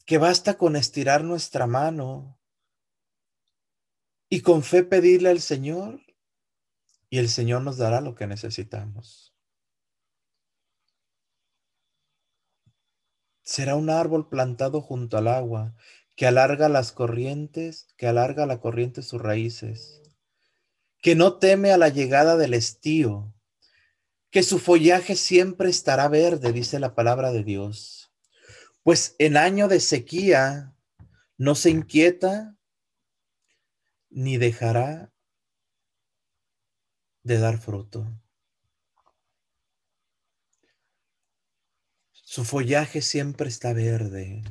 que 0.05 0.19
basta 0.19 0.59
con 0.59 0.77
estirar 0.77 1.25
nuestra 1.25 1.67
mano 1.67 2.39
y 4.29 4.43
con 4.43 4.65
fe 4.65 4.85
pedirle 4.85 5.31
al 5.31 5.41
Señor 5.41 6.03
y 7.09 7.17
el 7.17 7.31
Señor 7.31 7.63
nos 7.63 7.79
dará 7.79 8.03
lo 8.03 8.15
que 8.15 8.27
necesitamos. 8.27 9.35
Será 13.41 13.77
un 13.77 13.89
árbol 13.89 14.29
plantado 14.29 14.83
junto 14.83 15.17
al 15.17 15.27
agua 15.27 15.75
que 16.17 16.27
alarga 16.27 16.69
las 16.69 16.93
corrientes, 16.93 17.89
que 17.97 18.09
alarga 18.09 18.45
la 18.45 18.61
corriente 18.61 19.01
sus 19.01 19.23
raíces, 19.23 20.03
que 21.01 21.15
no 21.15 21.39
teme 21.39 21.73
a 21.73 21.79
la 21.79 21.89
llegada 21.89 22.37
del 22.37 22.53
estío, 22.53 23.33
que 24.33 24.43
su 24.43 24.59
follaje 24.59 25.15
siempre 25.15 25.69
estará 25.69 26.09
verde, 26.09 26.53
dice 26.53 26.81
la 26.81 26.95
palabra 26.95 27.33
de 27.33 27.45
Dios. 27.45 28.15
Pues 28.83 29.15
en 29.19 29.37
año 29.37 29.69
de 29.69 29.79
sequía 29.79 30.75
no 31.37 31.55
se 31.55 31.69
inquieta 31.69 32.57
ni 34.09 34.39
dejará 34.39 35.13
de 37.23 37.39
dar 37.39 37.59
fruto. 37.59 38.11
Su 42.13 42.47
follaje 42.47 43.03
siempre 43.03 43.51
está 43.51 43.75
verde. 43.75 44.43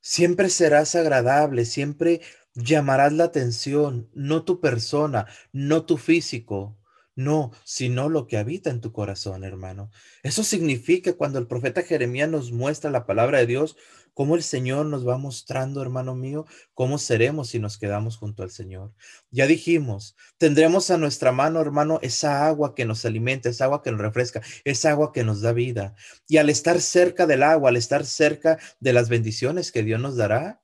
Siempre 0.00 0.48
serás 0.48 0.94
agradable, 0.94 1.66
siempre 1.66 2.22
llamarás 2.54 3.12
la 3.12 3.24
atención, 3.24 4.10
no 4.14 4.42
tu 4.46 4.62
persona, 4.62 5.26
no 5.52 5.84
tu 5.84 5.98
físico, 5.98 6.78
no, 7.16 7.52
sino 7.64 8.08
lo 8.08 8.26
que 8.26 8.38
habita 8.38 8.70
en 8.70 8.80
tu 8.80 8.92
corazón, 8.92 9.44
hermano. 9.44 9.90
Eso 10.22 10.42
significa 10.42 11.12
cuando 11.14 11.38
el 11.38 11.46
profeta 11.46 11.82
Jeremías 11.82 12.28
nos 12.28 12.52
muestra 12.52 12.90
la 12.90 13.06
palabra 13.06 13.38
de 13.38 13.46
Dios, 13.46 13.76
cómo 14.14 14.36
el 14.36 14.42
Señor 14.42 14.86
nos 14.86 15.06
va 15.06 15.18
mostrando, 15.18 15.82
hermano 15.82 16.14
mío, 16.14 16.46
cómo 16.72 16.98
seremos 16.98 17.48
si 17.50 17.58
nos 17.58 17.78
quedamos 17.78 18.16
junto 18.16 18.42
al 18.42 18.50
Señor. 18.50 18.92
Ya 19.30 19.46
dijimos, 19.46 20.16
tendremos 20.38 20.90
a 20.90 20.98
nuestra 20.98 21.32
mano, 21.32 21.60
hermano, 21.60 21.98
esa 22.02 22.46
agua 22.46 22.74
que 22.74 22.84
nos 22.84 23.04
alimenta, 23.04 23.48
esa 23.48 23.64
agua 23.64 23.82
que 23.82 23.90
nos 23.90 24.00
refresca, 24.00 24.40
esa 24.64 24.90
agua 24.90 25.12
que 25.12 25.24
nos 25.24 25.40
da 25.40 25.52
vida. 25.52 25.94
Y 26.28 26.38
al 26.38 26.48
estar 26.48 26.80
cerca 26.80 27.26
del 27.26 27.42
agua, 27.42 27.70
al 27.70 27.76
estar 27.76 28.06
cerca 28.06 28.58
de 28.80 28.92
las 28.92 29.08
bendiciones 29.08 29.72
que 29.72 29.82
Dios 29.82 30.00
nos 30.00 30.16
dará, 30.16 30.63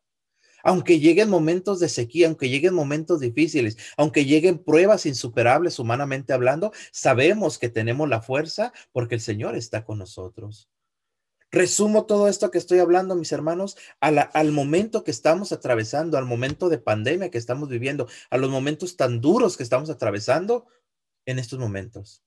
aunque 0.63 1.01
lleguen 1.01 1.31
momentos 1.31 1.81
de 1.81 1.89
sequía, 1.89 2.27
aunque 2.27 2.49
lleguen 2.49 2.75
momentos 2.75 3.21
difíciles, 3.21 3.77
aunque 3.97 4.25
lleguen 4.25 4.59
pruebas 4.59 5.07
insuperables 5.07 5.79
humanamente 5.79 6.33
hablando, 6.33 6.73
sabemos 6.93 7.59
que 7.59 7.69
tenemos 7.69 8.09
la 8.09 8.23
fuerza 8.23 8.73
porque 8.93 9.15
el 9.15 9.21
Señor 9.21 9.57
está 9.57 9.85
con 9.85 9.99
nosotros. 9.99 10.69
Resumo 11.53 12.07
todo 12.07 12.29
esto 12.29 12.51
que 12.53 12.59
estoy 12.59 12.79
hablando, 12.79 13.17
mis 13.17 13.33
hermanos, 13.33 13.77
al 14.01 14.53
momento 14.53 15.03
que 15.03 15.11
estamos 15.11 15.51
atravesando, 15.51 16.17
al 16.17 16.25
momento 16.25 16.69
de 16.69 16.79
pandemia 16.79 17.31
que 17.31 17.39
estamos 17.39 17.69
viviendo, 17.69 18.07
a 18.31 18.39
los 18.39 18.51
momentos 18.51 18.97
tan 18.97 19.21
duros 19.21 19.57
que 19.57 19.65
estamos 19.65 19.91
atravesando 19.91 20.67
en 21.27 21.41
estos 21.41 21.59
momentos. 21.59 22.23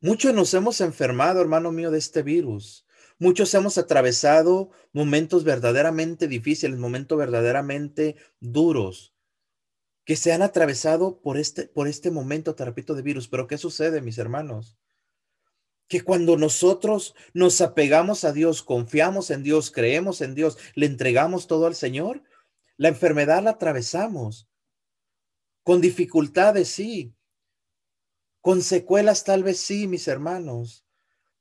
Muchos 0.00 0.34
nos 0.34 0.52
hemos 0.54 0.80
enfermado, 0.80 1.40
hermano 1.40 1.70
mío, 1.72 1.90
de 1.90 1.98
este 1.98 2.22
virus. 2.22 2.86
Muchos 3.22 3.54
hemos 3.54 3.78
atravesado 3.78 4.70
momentos 4.92 5.44
verdaderamente 5.44 6.26
difíciles, 6.26 6.76
momentos 6.76 7.16
verdaderamente 7.16 8.16
duros, 8.40 9.14
que 10.04 10.16
se 10.16 10.32
han 10.32 10.42
atravesado 10.42 11.20
por 11.20 11.38
este, 11.38 11.68
por 11.68 11.86
este 11.86 12.10
momento, 12.10 12.56
te 12.56 12.64
repito, 12.64 12.96
de 12.96 13.02
virus. 13.02 13.28
Pero 13.28 13.46
¿qué 13.46 13.58
sucede, 13.58 14.00
mis 14.00 14.18
hermanos? 14.18 14.76
Que 15.86 16.00
cuando 16.00 16.36
nosotros 16.36 17.14
nos 17.32 17.60
apegamos 17.60 18.24
a 18.24 18.32
Dios, 18.32 18.64
confiamos 18.64 19.30
en 19.30 19.44
Dios, 19.44 19.70
creemos 19.70 20.20
en 20.20 20.34
Dios, 20.34 20.58
le 20.74 20.86
entregamos 20.86 21.46
todo 21.46 21.66
al 21.66 21.76
Señor, 21.76 22.24
la 22.76 22.88
enfermedad 22.88 23.40
la 23.40 23.50
atravesamos. 23.50 24.48
Con 25.62 25.80
dificultades, 25.80 26.70
sí. 26.70 27.14
Con 28.40 28.62
secuelas, 28.62 29.22
tal 29.22 29.44
vez 29.44 29.60
sí, 29.60 29.86
mis 29.86 30.08
hermanos 30.08 30.84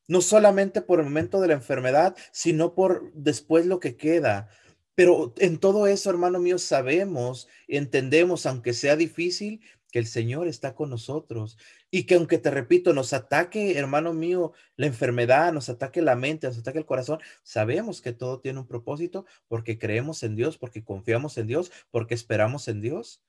no 0.07 0.21
solamente 0.21 0.81
por 0.81 0.99
el 0.99 1.05
momento 1.05 1.41
de 1.41 1.47
la 1.47 1.53
enfermedad, 1.53 2.15
sino 2.31 2.75
por 2.75 3.11
después 3.13 3.65
lo 3.65 3.79
que 3.79 3.95
queda. 3.95 4.49
Pero 4.95 5.33
en 5.37 5.57
todo 5.57 5.87
eso, 5.87 6.09
hermano 6.09 6.39
mío, 6.39 6.57
sabemos, 6.57 7.47
entendemos, 7.67 8.45
aunque 8.45 8.73
sea 8.73 8.95
difícil, 8.95 9.61
que 9.91 9.99
el 9.99 10.07
Señor 10.07 10.47
está 10.47 10.73
con 10.73 10.89
nosotros 10.89 11.57
y 11.91 12.05
que 12.05 12.15
aunque 12.15 12.37
te 12.37 12.49
repito, 12.49 12.93
nos 12.93 13.13
ataque, 13.13 13.77
hermano 13.77 14.13
mío, 14.13 14.53
la 14.77 14.87
enfermedad, 14.87 15.51
nos 15.53 15.69
ataque 15.69 16.01
la 16.01 16.15
mente, 16.15 16.47
nos 16.47 16.57
ataque 16.57 16.79
el 16.79 16.85
corazón, 16.85 17.19
sabemos 17.43 18.01
que 18.01 18.13
todo 18.13 18.39
tiene 18.39 18.59
un 18.59 18.67
propósito 18.67 19.25
porque 19.47 19.77
creemos 19.77 20.23
en 20.23 20.35
Dios, 20.35 20.57
porque 20.57 20.83
confiamos 20.83 21.37
en 21.37 21.47
Dios, 21.47 21.71
porque 21.91 22.15
esperamos 22.15 22.67
en 22.67 22.81
Dios 22.81 23.21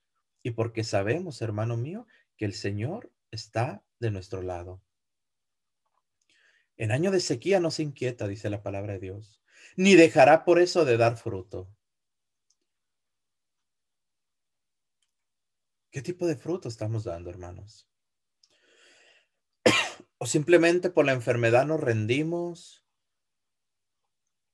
y 0.42 0.52
porque 0.52 0.84
sabemos, 0.84 1.42
hermano 1.42 1.76
mío, 1.76 2.06
que 2.36 2.44
el 2.44 2.54
Señor 2.54 3.10
está 3.30 3.82
de 3.98 4.10
nuestro 4.10 4.42
lado. 4.42 4.80
En 6.82 6.90
año 6.90 7.12
de 7.12 7.20
sequía 7.20 7.60
no 7.60 7.70
se 7.70 7.84
inquieta, 7.84 8.26
dice 8.26 8.50
la 8.50 8.60
palabra 8.60 8.94
de 8.94 8.98
Dios, 8.98 9.40
ni 9.76 9.94
dejará 9.94 10.44
por 10.44 10.58
eso 10.58 10.84
de 10.84 10.96
dar 10.96 11.16
fruto. 11.16 11.72
¿Qué 15.92 16.02
tipo 16.02 16.26
de 16.26 16.34
fruto 16.34 16.68
estamos 16.68 17.04
dando, 17.04 17.30
hermanos? 17.30 17.88
¿O 20.18 20.26
simplemente 20.26 20.90
por 20.90 21.04
la 21.06 21.12
enfermedad 21.12 21.66
nos 21.66 21.78
rendimos? 21.78 22.84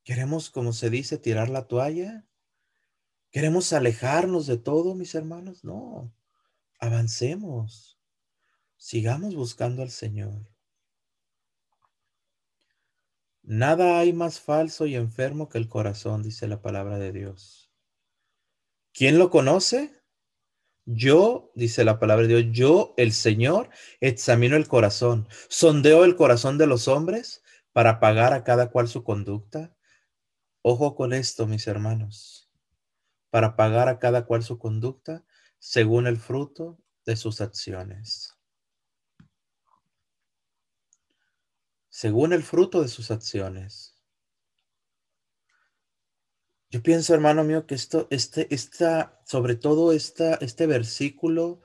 ¿Queremos, 0.05 0.51
como 0.51 0.75
se 0.75 0.91
dice, 0.91 1.17
tirar 1.17 1.49
la 1.49 1.67
toalla? 1.67 2.27
¿Queremos 3.31 3.73
alejarnos 3.73 4.47
de 4.47 4.59
todo, 4.59 4.95
mis 4.95 5.15
hermanos? 5.15 5.65
No, 5.65 6.15
avancemos. 6.79 7.99
Sigamos 8.77 9.35
buscando 9.35 9.81
al 9.81 9.91
Señor. 9.91 10.58
Nada 13.51 13.99
hay 13.99 14.13
más 14.13 14.41
falso 14.41 14.85
y 14.85 14.95
enfermo 14.95 15.49
que 15.49 15.57
el 15.57 15.71
corazón, 15.71 16.23
dice 16.23 16.47
la 16.47 16.61
palabra 16.61 16.99
de 16.99 17.13
Dios. 17.13 17.73
¿Quién 18.93 19.19
lo 19.19 19.31
conoce? 19.31 20.03
Yo, 20.85 21.51
dice 21.55 21.83
la 21.83 21.99
palabra 21.99 22.27
de 22.27 22.43
Dios, 22.43 22.55
yo, 22.55 22.93
el 22.99 23.15
Señor, 23.15 23.71
examino 24.01 24.55
el 24.55 24.69
corazón, 24.69 25.29
sondeo 25.49 26.05
el 26.05 26.15
corazón 26.15 26.59
de 26.59 26.67
los 26.67 26.89
hombres 26.89 27.43
para 27.73 28.01
pagar 28.01 28.35
a 28.35 28.45
cada 28.45 28.71
cual 28.71 28.87
su 28.87 29.03
conducta. 29.03 29.75
Ojo 30.61 30.95
con 30.95 31.15
esto, 31.15 31.47
mis 31.47 31.69
hermanos, 31.69 32.51
para 33.31 33.57
pagar 33.57 33.89
a 33.89 33.99
cada 33.99 34.27
cual 34.27 34.43
su 34.43 34.59
conducta 34.59 35.25
según 35.59 36.07
el 36.07 36.19
fruto 36.19 36.79
de 37.07 37.17
sus 37.17 37.41
acciones. 37.41 38.38
Según 41.99 42.33
el 42.33 42.45
fruto 42.45 42.81
de 42.81 42.87
sus 42.87 43.11
acciones. 43.11 43.97
Yo 46.71 46.81
pienso, 46.81 47.13
hermano 47.13 47.43
mío, 47.43 47.67
que 47.67 47.75
esto, 47.75 48.07
este, 48.11 48.47
esta, 48.55 49.21
sobre 49.25 49.57
todo 49.57 49.91
esta, 49.93 50.37
este 50.37 50.69
versículo, 50.69 51.61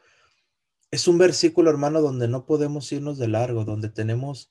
es 0.89 1.07
un 1.07 1.19
versículo, 1.19 1.69
hermano, 1.69 2.01
donde 2.01 2.27
no 2.27 2.47
podemos 2.47 2.91
irnos 2.91 3.19
de 3.19 3.27
largo, 3.27 3.63
donde 3.63 3.89
tenemos 3.89 4.49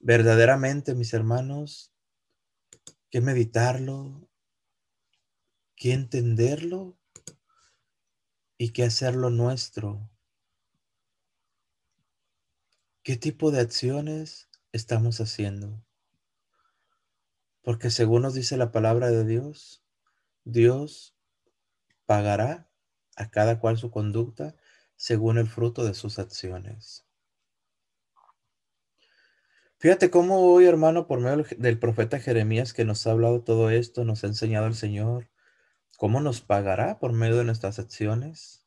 verdaderamente, 0.00 0.94
mis 0.94 1.14
hermanos, 1.14 1.94
que 3.08 3.22
meditarlo, 3.22 4.28
que 5.76 5.94
entenderlo 5.94 6.98
y 8.58 8.74
que 8.74 8.82
hacerlo 8.82 9.30
nuestro. 9.30 10.10
¿Qué 13.02 13.16
tipo 13.16 13.50
de 13.50 13.60
acciones 13.60 14.45
estamos 14.76 15.20
haciendo? 15.20 15.82
Porque 17.62 17.90
según 17.90 18.22
nos 18.22 18.34
dice 18.34 18.56
la 18.56 18.70
palabra 18.70 19.10
de 19.10 19.24
Dios, 19.24 19.82
Dios 20.44 21.16
pagará 22.04 22.70
a 23.16 23.30
cada 23.30 23.58
cual 23.58 23.78
su 23.78 23.90
conducta 23.90 24.54
según 24.94 25.38
el 25.38 25.48
fruto 25.48 25.84
de 25.84 25.94
sus 25.94 26.18
acciones. 26.18 27.06
Fíjate 29.78 30.10
cómo 30.10 30.40
hoy, 30.52 30.66
hermano, 30.66 31.06
por 31.06 31.20
medio 31.20 31.44
del 31.58 31.78
profeta 31.78 32.18
Jeremías 32.18 32.72
que 32.72 32.84
nos 32.84 33.06
ha 33.06 33.10
hablado 33.10 33.42
todo 33.42 33.70
esto, 33.70 34.04
nos 34.04 34.24
ha 34.24 34.26
enseñado 34.26 34.66
el 34.66 34.74
Señor, 34.74 35.28
cómo 35.96 36.20
nos 36.20 36.40
pagará 36.40 36.98
por 36.98 37.12
medio 37.12 37.36
de 37.36 37.44
nuestras 37.44 37.78
acciones. 37.78 38.65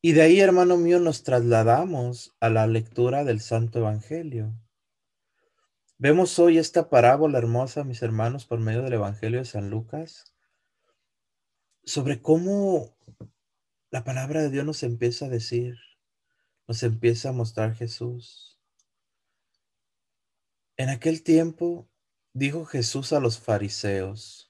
Y 0.00 0.12
de 0.12 0.22
ahí, 0.22 0.38
hermano 0.38 0.76
mío, 0.76 1.00
nos 1.00 1.24
trasladamos 1.24 2.36
a 2.38 2.48
la 2.50 2.68
lectura 2.68 3.24
del 3.24 3.40
Santo 3.40 3.80
Evangelio. 3.80 4.54
Vemos 5.98 6.38
hoy 6.38 6.58
esta 6.58 6.88
parábola 6.88 7.38
hermosa, 7.38 7.82
mis 7.82 8.00
hermanos, 8.02 8.46
por 8.46 8.60
medio 8.60 8.82
del 8.82 8.92
Evangelio 8.92 9.40
de 9.40 9.44
San 9.44 9.70
Lucas, 9.70 10.36
sobre 11.82 12.22
cómo 12.22 12.96
la 13.90 14.04
palabra 14.04 14.40
de 14.40 14.50
Dios 14.50 14.64
nos 14.64 14.84
empieza 14.84 15.26
a 15.26 15.30
decir, 15.30 15.76
nos 16.68 16.84
empieza 16.84 17.30
a 17.30 17.32
mostrar 17.32 17.74
Jesús. 17.74 18.60
En 20.76 20.90
aquel 20.90 21.24
tiempo 21.24 21.90
dijo 22.32 22.66
Jesús 22.66 23.12
a 23.12 23.18
los 23.18 23.40
fariseos, 23.40 24.47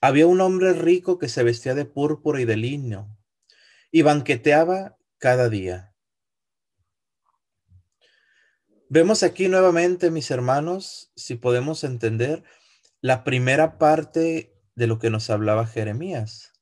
había 0.00 0.26
un 0.26 0.40
hombre 0.40 0.72
rico 0.72 1.18
que 1.18 1.28
se 1.28 1.42
vestía 1.42 1.74
de 1.74 1.84
púrpura 1.84 2.40
y 2.40 2.44
de 2.44 2.56
lino 2.56 3.18
y 3.90 4.02
banqueteaba 4.02 4.96
cada 5.18 5.48
día. 5.48 5.94
Vemos 8.90 9.22
aquí 9.22 9.48
nuevamente, 9.48 10.10
mis 10.10 10.30
hermanos, 10.30 11.12
si 11.14 11.34
podemos 11.34 11.84
entender 11.84 12.42
la 13.00 13.22
primera 13.22 13.78
parte 13.78 14.54
de 14.74 14.86
lo 14.86 14.98
que 14.98 15.10
nos 15.10 15.28
hablaba 15.30 15.66
Jeremías. 15.66 16.52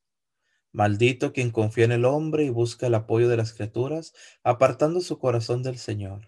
Maldito 0.73 1.31
quien 1.31 1.51
confía 1.51 1.85
en 1.85 1.93
el 1.93 2.05
hombre 2.05 2.43
y 2.43 2.49
busca 2.49 2.87
el 2.87 2.95
apoyo 2.95 3.29
de 3.29 3.37
las 3.37 3.53
criaturas, 3.53 4.13
apartando 4.43 4.99
su 5.01 5.19
corazón 5.19 5.63
del 5.63 5.77
Señor. 5.77 6.27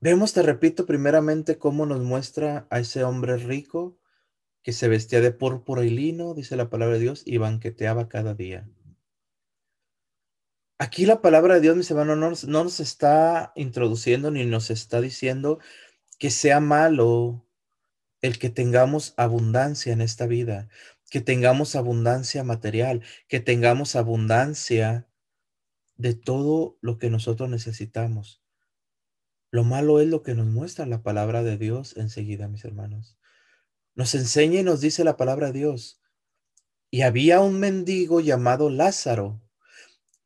Vemos, 0.00 0.32
te 0.32 0.42
repito, 0.42 0.86
primeramente 0.86 1.58
cómo 1.58 1.84
nos 1.84 2.00
muestra 2.00 2.66
a 2.70 2.78
ese 2.78 3.02
hombre 3.02 3.38
rico 3.38 3.98
que 4.66 4.72
se 4.72 4.88
vestía 4.88 5.20
de 5.20 5.30
púrpura 5.30 5.84
y 5.84 5.90
lino, 5.90 6.34
dice 6.34 6.56
la 6.56 6.68
palabra 6.68 6.94
de 6.94 7.00
Dios, 7.00 7.22
y 7.24 7.38
banqueteaba 7.38 8.08
cada 8.08 8.34
día. 8.34 8.68
Aquí 10.76 11.06
la 11.06 11.22
palabra 11.22 11.54
de 11.54 11.60
Dios, 11.60 11.76
mis 11.76 11.88
hermanos, 11.88 12.18
no, 12.18 12.50
no 12.50 12.64
nos 12.64 12.80
está 12.80 13.52
introduciendo 13.54 14.32
ni 14.32 14.44
nos 14.44 14.70
está 14.70 15.00
diciendo 15.00 15.60
que 16.18 16.30
sea 16.30 16.58
malo 16.58 17.46
el 18.22 18.40
que 18.40 18.50
tengamos 18.50 19.14
abundancia 19.16 19.92
en 19.92 20.00
esta 20.00 20.26
vida, 20.26 20.68
que 21.12 21.20
tengamos 21.20 21.76
abundancia 21.76 22.42
material, 22.42 23.04
que 23.28 23.38
tengamos 23.38 23.94
abundancia 23.94 25.06
de 25.94 26.14
todo 26.14 26.76
lo 26.80 26.98
que 26.98 27.08
nosotros 27.08 27.48
necesitamos. 27.48 28.42
Lo 29.52 29.62
malo 29.62 30.00
es 30.00 30.08
lo 30.08 30.24
que 30.24 30.34
nos 30.34 30.48
muestra 30.48 30.86
la 30.86 31.04
palabra 31.04 31.44
de 31.44 31.56
Dios 31.56 31.96
enseguida, 31.96 32.48
mis 32.48 32.64
hermanos. 32.64 33.16
Nos 33.96 34.14
enseña 34.14 34.60
y 34.60 34.62
nos 34.62 34.80
dice 34.80 35.02
la 35.02 35.16
palabra 35.16 35.48
de 35.48 35.58
Dios. 35.58 36.00
Y 36.90 37.02
había 37.02 37.40
un 37.40 37.58
mendigo 37.58 38.20
llamado 38.20 38.70
Lázaro 38.70 39.42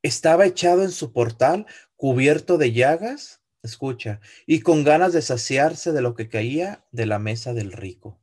estaba 0.02 0.46
echado 0.46 0.83
en 0.83 0.90
su 0.90 1.12
portal, 1.12 1.66
cubierto 1.96 2.59
de 2.59 2.72
llagas, 2.72 3.42
escucha, 3.62 4.20
y 4.46 4.61
con 4.61 4.85
ganas 4.85 5.12
de 5.12 5.22
saciarse 5.22 5.92
de 5.92 6.00
lo 6.00 6.14
que 6.14 6.28
caía 6.28 6.85
de 6.90 7.06
la 7.06 7.18
mesa 7.18 7.52
del 7.52 7.72
rico. 7.72 8.20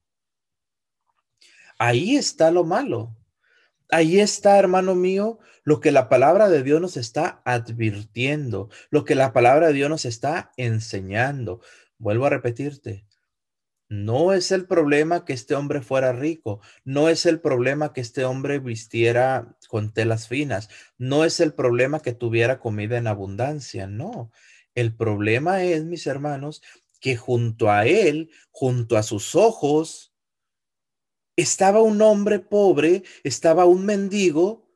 Ahí 1.78 2.16
está 2.16 2.50
lo 2.50 2.64
malo. 2.64 3.16
Ahí 3.90 4.20
está, 4.20 4.58
hermano 4.58 4.96
mío, 4.96 5.40
lo 5.64 5.80
que 5.80 5.92
la 5.92 6.10
palabra 6.10 6.50
de 6.50 6.64
Dios 6.64 6.82
nos 6.82 6.98
está 6.98 7.42
advirtiendo, 7.46 8.70
lo 8.90 9.06
que 9.06 9.16
la 9.16 9.32
palabra 9.32 9.68
de 9.68 9.74
Dios 9.74 9.90
nos 9.90 10.06
está 10.06 10.52
enseñando. 10.58 11.62
Vuelvo 12.00 12.26
a 12.26 12.30
repetirte, 12.30 13.07
no 13.90 14.34
es 14.34 14.52
el 14.52 14.66
problema 14.66 15.26
que 15.26 15.34
este 15.34 15.56
hombre 15.56 15.82
fuera 15.82 16.12
rico, 16.14 16.62
no 16.84 17.10
es 17.10 17.26
el 17.26 17.40
problema 17.40 17.94
que 17.94 18.02
este 18.02 18.26
hombre 18.26 18.60
vistiera 18.60 19.58
con 19.70 19.94
telas 19.94 20.28
finas, 20.28 20.70
no 20.98 21.24
es 21.24 21.40
el 21.40 21.54
problema 21.54 22.02
que 22.02 22.14
tuviera 22.14 22.60
comida 22.60 22.98
en 22.98 23.08
abundancia, 23.08 23.88
no. 23.88 24.32
El 24.76 24.96
problema 24.96 25.64
es, 25.64 25.86
mis 25.86 26.06
hermanos, 26.06 26.62
que 27.00 27.16
junto 27.16 27.72
a 27.72 27.86
él, 27.86 28.30
junto 28.52 28.98
a 28.98 29.04
sus 29.04 29.36
ojos, 29.36 30.14
estaba 31.36 31.82
un 31.82 32.02
hombre 32.02 32.40
pobre, 32.40 33.04
estaba 33.24 33.66
un 33.66 33.86
mendigo 33.86 34.67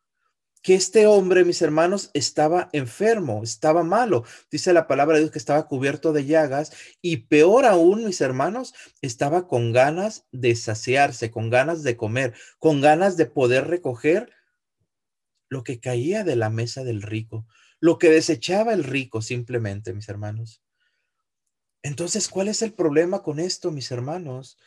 que 0.62 0.76
este 0.76 1.08
hombre, 1.08 1.44
mis 1.44 1.62
hermanos, 1.62 2.12
estaba 2.14 2.70
enfermo, 2.72 3.42
estaba 3.44 3.84
malo. 3.84 4.24
Dice 4.52 4.74
la 4.74 4.88
palabra 4.88 5.16
de 5.16 5.22
Dios 5.22 5.32
que 5.32 5.40
estaba 5.40 5.68
cubierto 5.68 6.14
de 6.14 6.26
llagas 6.26 6.72
y 7.02 7.18
peor 7.18 7.66
aún, 7.66 8.06
mis 8.06 8.22
hermanos, 8.22 8.74
estaba 9.02 9.48
con 9.48 9.72
ganas 9.72 10.26
de 10.32 10.56
saciarse, 10.56 11.32
con 11.32 11.50
ganas 11.50 11.84
de 11.84 11.98
comer, 11.98 12.34
con 12.60 12.82
ganas 12.82 13.18
de 13.18 13.26
poder 13.26 13.68
recoger 13.68 14.32
lo 15.50 15.64
que 15.64 15.80
caía 15.80 16.24
de 16.24 16.36
la 16.36 16.50
mesa 16.50 16.84
del 16.84 17.02
rico, 17.02 17.46
lo 17.80 17.98
que 17.98 18.10
desechaba 18.10 18.74
el 18.74 18.84
rico 18.84 19.22
simplemente, 19.22 19.94
mis 19.94 20.08
hermanos. 20.10 20.62
Entonces, 21.84 22.30
¿cuál 22.30 22.48
es 22.48 22.62
el 22.62 22.74
problema 22.74 23.24
con 23.24 23.40
esto, 23.40 23.72
mis 23.72 23.92
hermanos? 23.92 24.58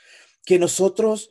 Que 0.45 0.59
nosotros 0.59 1.31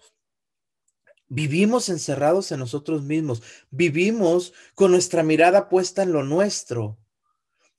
Vivimos 1.30 1.90
encerrados 1.90 2.52
en 2.52 2.60
nosotros 2.60 3.04
mismos, 3.04 3.42
vivimos 3.72 4.54
con 4.76 4.92
nuestra 4.92 5.24
mirada 5.24 5.70
puesta 5.70 6.04
en 6.04 6.12
lo 6.12 6.24
nuestro, 6.24 7.00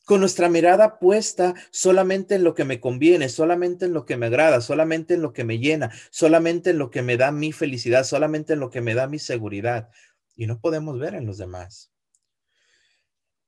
con 0.04 0.20
nuestra 0.20 0.48
mirada 0.48 0.98
puesta 0.98 1.54
solamente 1.70 2.34
en 2.34 2.44
lo 2.44 2.54
que 2.54 2.64
me 2.64 2.80
conviene, 2.80 3.28
solamente 3.28 3.86
en 3.86 3.92
lo 3.92 4.04
que 4.04 4.16
me 4.16 4.26
agrada, 4.26 4.60
solamente 4.60 5.14
en 5.14 5.22
lo 5.22 5.32
que 5.32 5.44
me 5.44 5.58
llena, 5.58 5.92
solamente 6.10 6.70
en 6.70 6.78
lo 6.78 6.90
que 6.90 7.02
me 7.02 7.16
da 7.16 7.32
mi 7.32 7.52
felicidad, 7.52 8.04
solamente 8.04 8.54
en 8.54 8.60
lo 8.60 8.70
que 8.70 8.80
me 8.80 8.94
da 8.94 9.06
mi 9.06 9.18
seguridad. 9.18 9.90
y 10.36 10.46
no 10.46 10.60
podemos 10.60 10.98
ver 10.98 11.14
en 11.14 11.26
los 11.26 11.38
demás. 11.38 11.92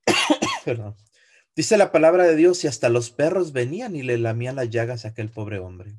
Dice 1.56 1.76
la 1.76 1.90
palabra 1.90 2.24
de 2.24 2.36
Dios 2.36 2.62
y 2.64 2.68
hasta 2.68 2.88
los 2.88 3.10
perros 3.10 3.52
venían 3.52 3.96
y 3.96 4.02
le 4.02 4.18
lamían 4.18 4.56
las 4.56 4.70
llagas 4.70 5.04
a 5.04 5.08
aquel 5.08 5.30
pobre 5.30 5.58
hombre. 5.58 5.96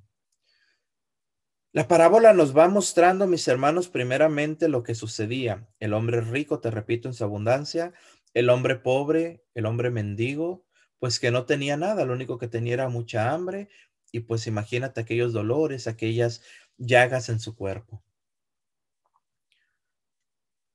La 1.77 1.87
parábola 1.87 2.33
nos 2.33 2.57
va 2.57 2.67
mostrando, 2.69 3.27
mis 3.27 3.47
hermanos, 3.47 3.87
primeramente 3.87 4.67
lo 4.67 4.81
que 4.81 4.95
sucedía. 4.95 5.69
El 5.79 5.93
hombre 5.93 6.21
rico, 6.21 6.59
te 6.59 6.71
repito, 6.71 7.07
en 7.07 7.13
su 7.13 7.23
abundancia, 7.23 7.93
el 8.33 8.49
hombre 8.49 8.77
pobre, 8.77 9.45
el 9.53 9.67
hombre 9.67 9.91
mendigo, 9.91 10.65
pues 10.97 11.19
que 11.19 11.29
no 11.29 11.45
tenía 11.45 11.77
nada, 11.77 12.03
lo 12.03 12.13
único 12.13 12.39
que 12.39 12.47
tenía 12.47 12.73
era 12.73 12.89
mucha 12.89 13.31
hambre 13.31 13.69
y 14.11 14.21
pues 14.21 14.47
imagínate 14.47 15.01
aquellos 15.01 15.33
dolores, 15.33 15.85
aquellas 15.85 16.41
llagas 16.79 17.29
en 17.29 17.39
su 17.39 17.55
cuerpo. 17.55 18.03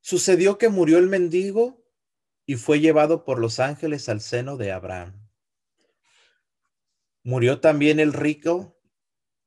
Sucedió 0.03 0.57
que 0.57 0.69
murió 0.69 0.99
el 0.99 1.09
mendigo 1.09 1.85
y 2.47 2.55
fue 2.55 2.79
llevado 2.79 3.25
por 3.25 3.41
los 3.41 3.59
ángeles 3.59 4.09
al 4.09 4.21
seno 4.21 4.57
de 4.57 4.71
Abraham. 4.71 5.29
Murió 7.25 7.59
también 7.61 7.99
el 7.99 8.13
rico 8.13 8.79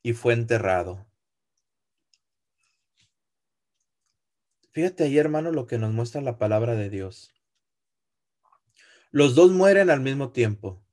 y 0.03 0.11
fue 0.11 0.33
enterrado. 0.33 1.07
Fíjate 4.75 5.05
ahí, 5.05 5.17
hermano, 5.17 5.53
lo 5.53 5.67
que 5.67 5.77
nos 5.77 5.93
muestra 5.93 6.19
la 6.19 6.37
palabra 6.37 6.75
de 6.75 6.89
Dios. 6.89 7.33
Los 9.09 9.33
dos 9.33 9.49
mueren 9.51 9.89
al 9.89 10.01
mismo 10.01 10.33
tiempo, 10.33 10.83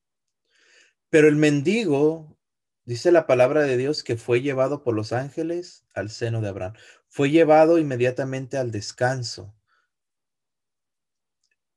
pero 1.11 1.27
el 1.27 1.35
mendigo, 1.35 2.39
dice 2.85 3.11
la 3.11 3.27
palabra 3.27 3.63
de 3.63 3.77
Dios, 3.77 4.05
que 4.05 4.17
fue 4.17 4.41
llevado 4.41 4.85
por 4.85 4.95
los 4.95 5.13
ángeles 5.13 5.85
al 5.95 6.11
seno 6.11 6.41
de 6.41 6.51
Abraham. 6.51 6.75
Fue 7.09 7.33
llevado 7.33 7.77
inmediatamente 7.77 8.57
al 8.57 8.71
descanso. 8.71 9.53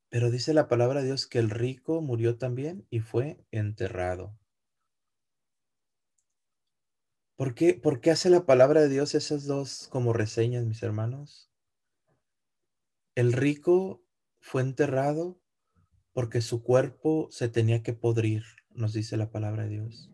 Pero 0.10 0.30
dice 0.30 0.54
la 0.54 0.68
palabra 0.68 1.02
de 1.02 1.08
Dios 1.08 1.26
que 1.26 1.40
el 1.40 1.50
rico 1.50 2.02
murió 2.02 2.38
también 2.38 2.86
y 2.92 3.00
fue 3.00 3.44
enterrado. 3.50 4.38
¿Por 7.36 7.56
qué, 7.56 7.74
¿Por 7.74 8.00
qué 8.00 8.12
hace 8.12 8.30
la 8.30 8.46
palabra 8.46 8.82
de 8.82 8.90
Dios 8.90 9.16
esas 9.16 9.48
dos 9.48 9.88
como 9.90 10.14
reseñas, 10.14 10.66
mis 10.66 10.84
hermanos? 10.84 11.50
El 13.16 13.32
rico 13.32 14.04
fue 14.40 14.62
enterrado 14.62 15.40
porque 16.12 16.42
su 16.42 16.64
cuerpo 16.64 17.30
se 17.32 17.48
tenía 17.48 17.82
que 17.82 17.94
podrir, 17.94 18.44
nos 18.72 18.94
dice 18.94 19.16
la 19.16 19.32
palabra 19.32 19.64
de 19.64 19.70
Dios. 19.70 20.12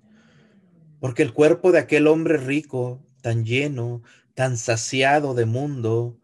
Porque 1.00 1.24
el 1.24 1.34
cuerpo 1.34 1.72
de 1.72 1.80
aquel 1.80 2.06
hombre 2.06 2.38
rico, 2.38 3.04
tan 3.22 3.44
lleno, 3.44 4.04
tan 4.36 4.56
saciado 4.56 5.34
de 5.34 5.46
mundo, 5.46 6.20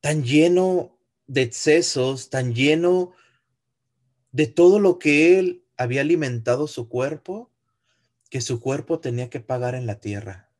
tan 0.00 0.22
lleno 0.22 0.98
de 1.26 1.42
excesos, 1.42 2.28
tan 2.28 2.54
lleno 2.54 3.12
de 4.32 4.46
todo 4.46 4.78
lo 4.78 4.98
que 4.98 5.38
él 5.38 5.64
había 5.78 6.02
alimentado 6.02 6.66
su 6.68 6.90
cuerpo, 6.90 7.50
que 8.28 8.42
su 8.42 8.60
cuerpo 8.60 9.00
tenía 9.00 9.30
que 9.30 9.40
pagar 9.40 9.74
en 9.74 9.86
la 9.86 9.98
tierra. 9.98 10.50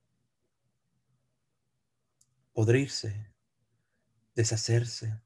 Podrirse, 2.54 3.30
deshacerse. 4.34 5.25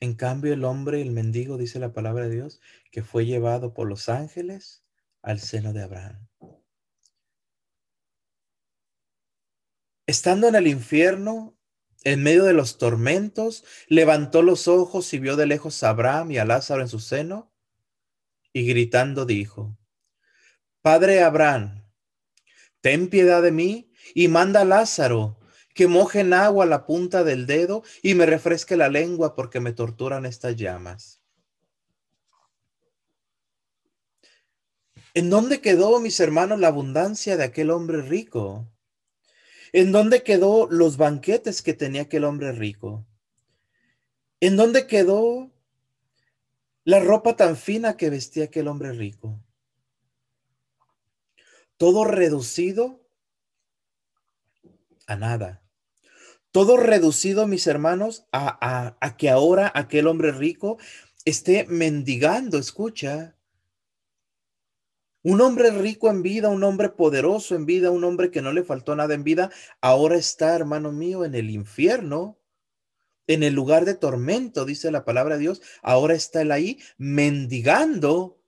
En 0.00 0.14
cambio, 0.14 0.52
el 0.52 0.64
hombre, 0.64 1.00
el 1.00 1.10
mendigo, 1.10 1.56
dice 1.56 1.78
la 1.78 1.92
palabra 1.92 2.24
de 2.24 2.34
Dios, 2.34 2.60
que 2.90 3.02
fue 3.02 3.24
llevado 3.24 3.72
por 3.72 3.88
los 3.88 4.08
ángeles 4.08 4.84
al 5.22 5.40
seno 5.40 5.72
de 5.72 5.82
Abraham. 5.82 6.28
Estando 10.06 10.48
en 10.48 10.54
el 10.54 10.66
infierno, 10.66 11.58
en 12.04 12.22
medio 12.22 12.44
de 12.44 12.52
los 12.52 12.78
tormentos, 12.78 13.64
levantó 13.88 14.42
los 14.42 14.68
ojos 14.68 15.12
y 15.12 15.18
vio 15.18 15.34
de 15.34 15.46
lejos 15.46 15.82
a 15.82 15.88
Abraham 15.88 16.30
y 16.30 16.38
a 16.38 16.44
Lázaro 16.44 16.82
en 16.82 16.88
su 16.88 17.00
seno, 17.00 17.52
y 18.52 18.66
gritando 18.66 19.26
dijo, 19.26 19.76
Padre 20.82 21.22
Abraham, 21.22 21.84
ten 22.80 23.08
piedad 23.10 23.42
de 23.42 23.50
mí 23.50 23.92
y 24.14 24.28
manda 24.28 24.60
a 24.60 24.64
Lázaro 24.64 25.40
que 25.76 25.86
moje 25.88 26.20
en 26.20 26.32
agua 26.32 26.64
la 26.64 26.86
punta 26.86 27.22
del 27.22 27.46
dedo 27.46 27.82
y 28.02 28.14
me 28.14 28.24
refresque 28.24 28.78
la 28.78 28.88
lengua 28.88 29.34
porque 29.34 29.60
me 29.60 29.74
torturan 29.74 30.24
estas 30.24 30.56
llamas. 30.56 31.20
¿En 35.12 35.28
dónde 35.28 35.60
quedó, 35.60 36.00
mis 36.00 36.18
hermanos, 36.18 36.58
la 36.58 36.68
abundancia 36.68 37.36
de 37.36 37.44
aquel 37.44 37.70
hombre 37.70 38.00
rico? 38.00 38.66
¿En 39.74 39.92
dónde 39.92 40.22
quedó 40.22 40.66
los 40.70 40.96
banquetes 40.96 41.60
que 41.60 41.74
tenía 41.74 42.02
aquel 42.02 42.24
hombre 42.24 42.52
rico? 42.52 43.06
¿En 44.40 44.56
dónde 44.56 44.86
quedó 44.86 45.50
la 46.84 47.00
ropa 47.00 47.36
tan 47.36 47.54
fina 47.54 47.98
que 47.98 48.08
vestía 48.08 48.44
aquel 48.44 48.66
hombre 48.66 48.92
rico? 48.92 49.38
Todo 51.76 52.04
reducido 52.04 53.06
a 55.06 55.16
nada. 55.16 55.65
Todo 56.56 56.78
reducido, 56.78 57.46
mis 57.46 57.66
hermanos, 57.66 58.24
a, 58.32 58.96
que 59.18 59.28
ahora 59.28 59.70
aquel 59.74 60.06
hombre 60.06 60.32
rico 60.32 60.78
esté 61.26 61.66
mendigando, 61.66 62.56
escucha. 62.56 63.36
Un 65.22 65.42
hombre 65.42 65.70
rico 65.70 66.08
en 66.08 66.22
vida, 66.22 66.48
un 66.48 66.64
hombre 66.64 66.88
poderoso 66.88 67.56
en 67.56 67.66
vida, 67.66 67.90
un 67.90 68.04
hombre 68.04 68.30
que 68.30 68.40
no 68.40 68.54
le 68.54 68.64
faltó 68.64 68.96
nada 68.96 69.12
en 69.12 69.22
vida, 69.22 69.50
ahora 69.82 70.16
está, 70.16 70.56
hermano 70.56 70.92
mío, 70.92 71.26
en 71.26 71.34
el 71.34 71.50
infierno, 71.50 72.38
en 73.26 73.42
el 73.42 73.52
lugar 73.52 73.84
de 73.84 73.92
tormento, 73.92 74.64
dice 74.64 74.90
la 74.90 75.04
palabra 75.04 75.34
de 75.34 75.42
Dios. 75.42 75.60
Ahora 75.82 76.14
está 76.14 76.40
él 76.40 76.52
ahí 76.52 76.78
mendigando 76.96 78.40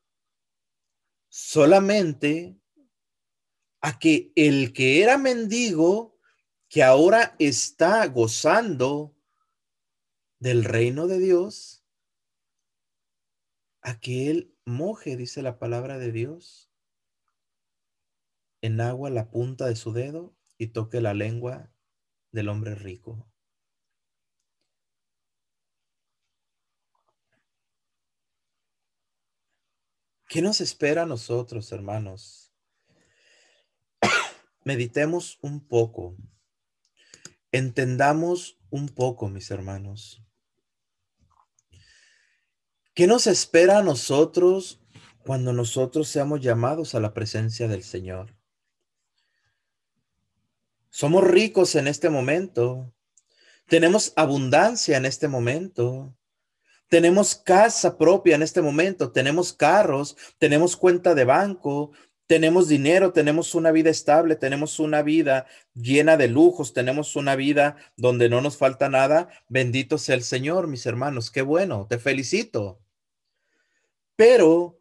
solamente 1.29 2.57
a 3.83 3.99
que 3.99 4.33
el 4.35 4.73
que 4.73 5.03
era 5.03 5.19
mendigo 5.19 6.18
que 6.69 6.83
ahora 6.83 7.35
está 7.39 8.07
gozando 8.07 9.17
del 10.39 10.65
reino 10.65 11.07
de 11.07 11.19
Dios, 11.19 11.85
a 13.81 13.99
que 13.99 14.31
él 14.31 14.55
moje, 14.67 15.17
dice 15.17 15.43
la 15.43 15.59
palabra 15.59 15.99
de 15.99 16.13
Dios, 16.13 16.71
en 18.61 18.81
agua 18.81 19.09
la 19.09 19.31
punta 19.31 19.67
de 19.67 19.77
su 19.77 19.93
dedo 19.93 20.37
y 20.59 20.69
toque 20.69 21.01
la 21.01 21.15
lengua 21.15 21.73
del 22.33 22.49
hombre 22.49 22.75
rico. 22.75 23.27
¿Qué 30.29 30.43
nos 30.43 30.61
espera 30.61 31.05
a 31.05 31.07
nosotros, 31.07 31.73
hermanos? 31.73 32.53
Meditemos 34.65 35.39
un 35.41 35.67
poco 35.67 36.19
Entendamos 37.51 38.59
un 38.71 38.89
poco, 38.89 39.29
mis 39.29 39.51
hermanos. 39.51 40.23
¿Qué 42.95 43.07
nos 43.07 43.27
espera 43.27 43.79
a 43.79 43.83
nosotros 43.83 44.81
cuando 45.25 45.53
nosotros 45.53 46.09
seamos 46.09 46.41
llamados 46.41 46.95
a 46.95 47.01
la 47.01 47.15
presencia 47.15 47.67
del 47.69 47.85
Señor? 47.85 48.37
Somos 50.91 51.25
ricos 51.25 51.75
en 51.75 51.87
este 51.87 52.11
momento. 52.11 52.93
Tenemos 53.67 54.13
abundancia 54.17 54.97
en 54.97 55.07
este 55.07 55.29
momento. 55.29 56.15
Tenemos 56.89 57.35
casa 57.35 57.97
propia 57.97 58.35
en 58.35 58.43
este 58.43 58.61
momento. 58.61 59.13
Tenemos 59.13 59.53
carros. 59.53 60.17
Tenemos 60.39 60.77
cuenta 60.77 61.15
de 61.15 61.25
banco 61.25 61.93
tenemos 62.29 62.69
dinero, 62.69 63.13
tenemos 63.13 63.55
una 63.55 63.73
vida 63.73 63.89
estable, 63.89 64.37
tenemos 64.37 64.79
una 64.79 65.03
vida 65.03 65.47
llena 65.75 66.19
de 66.19 66.29
lujos, 66.29 66.75
tenemos 66.75 67.17
una 67.17 67.35
vida 67.37 67.77
donde 67.97 68.29
no 68.29 68.43
nos 68.43 68.59
falta 68.59 68.91
nada. 68.91 69.31
Bendito 69.49 69.97
sea 69.97 70.15
el 70.15 70.23
Señor, 70.23 70.69
mis 70.69 70.85
hermanos. 70.85 71.31
Qué 71.31 71.41
bueno, 71.41 71.87
te 71.89 71.99
felicito. 71.99 72.81
Pero, 74.15 74.79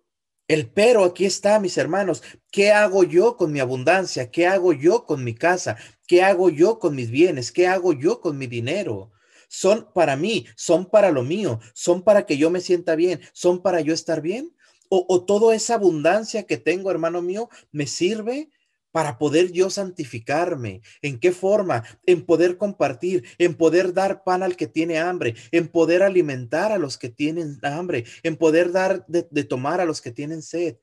el 0.50 0.70
pero 0.70 1.06
aquí 1.06 1.24
está, 1.26 1.62
mis 1.62 1.78
hermanos. 1.78 2.22
¿Qué 2.52 2.74
hago 2.74 3.06
yo 3.06 3.38
con 3.38 3.54
mi 3.54 3.62
abundancia? 3.62 4.30
¿Qué 4.30 4.46
hago 4.46 4.74
yo 4.74 5.06
con 5.06 5.24
mi 5.24 5.34
casa? 5.34 5.78
¿Qué 6.06 6.24
hago 6.24 6.50
yo 6.50 6.80
con 6.80 6.96
mis 6.96 7.10
bienes? 7.10 7.54
¿Qué 7.54 7.66
hago 7.66 7.94
yo 7.94 8.20
con 8.20 8.38
mi 8.38 8.48
dinero? 8.48 9.12
Son 9.48 9.88
para 9.94 10.18
mí, 10.18 10.46
son 10.58 10.90
para 10.90 11.12
lo 11.12 11.24
mío, 11.24 11.62
son 11.74 12.04
para 12.04 12.26
que 12.26 12.38
yo 12.38 12.50
me 12.50 12.60
sienta 12.60 12.96
bien, 12.96 13.22
son 13.32 13.62
para 13.62 13.80
yo 13.80 13.94
estar 13.94 14.20
bien 14.20 14.57
o, 14.90 15.24
toda 15.26 15.56
esa 15.56 15.76
abundancia 15.76 16.44
que 16.44 16.58
tengo, 16.58 16.92
hermano 16.92 17.22
mío, 17.22 17.50
me 17.72 17.88
sirve 17.88 18.50
para 18.92 19.18
poder 19.18 19.52
yo 19.52 19.70
santificarme. 19.70 20.82
¿En 21.02 21.20
qué 21.20 21.32
forma? 21.32 21.84
En 22.06 22.26
poder 22.26 22.58
compartir, 22.58 23.26
en 23.38 23.54
poder 23.54 23.94
dar 23.94 24.24
pan 24.24 24.42
al 24.42 24.56
que 24.56 24.66
tiene 24.66 24.98
hambre, 24.98 25.36
en 25.52 25.68
poder 25.68 26.02
alimentar 26.02 26.72
a 26.72 26.78
los 26.78 26.98
que 26.98 27.10
tienen 27.10 27.60
hambre, 27.62 28.06
en 28.24 28.38
poder 28.38 28.72
dar 28.72 29.06
de, 29.08 29.44
tomar 29.44 29.82
a 29.82 29.86
los 29.86 30.02
que 30.02 30.12
tienen 30.12 30.42
sed. 30.42 30.78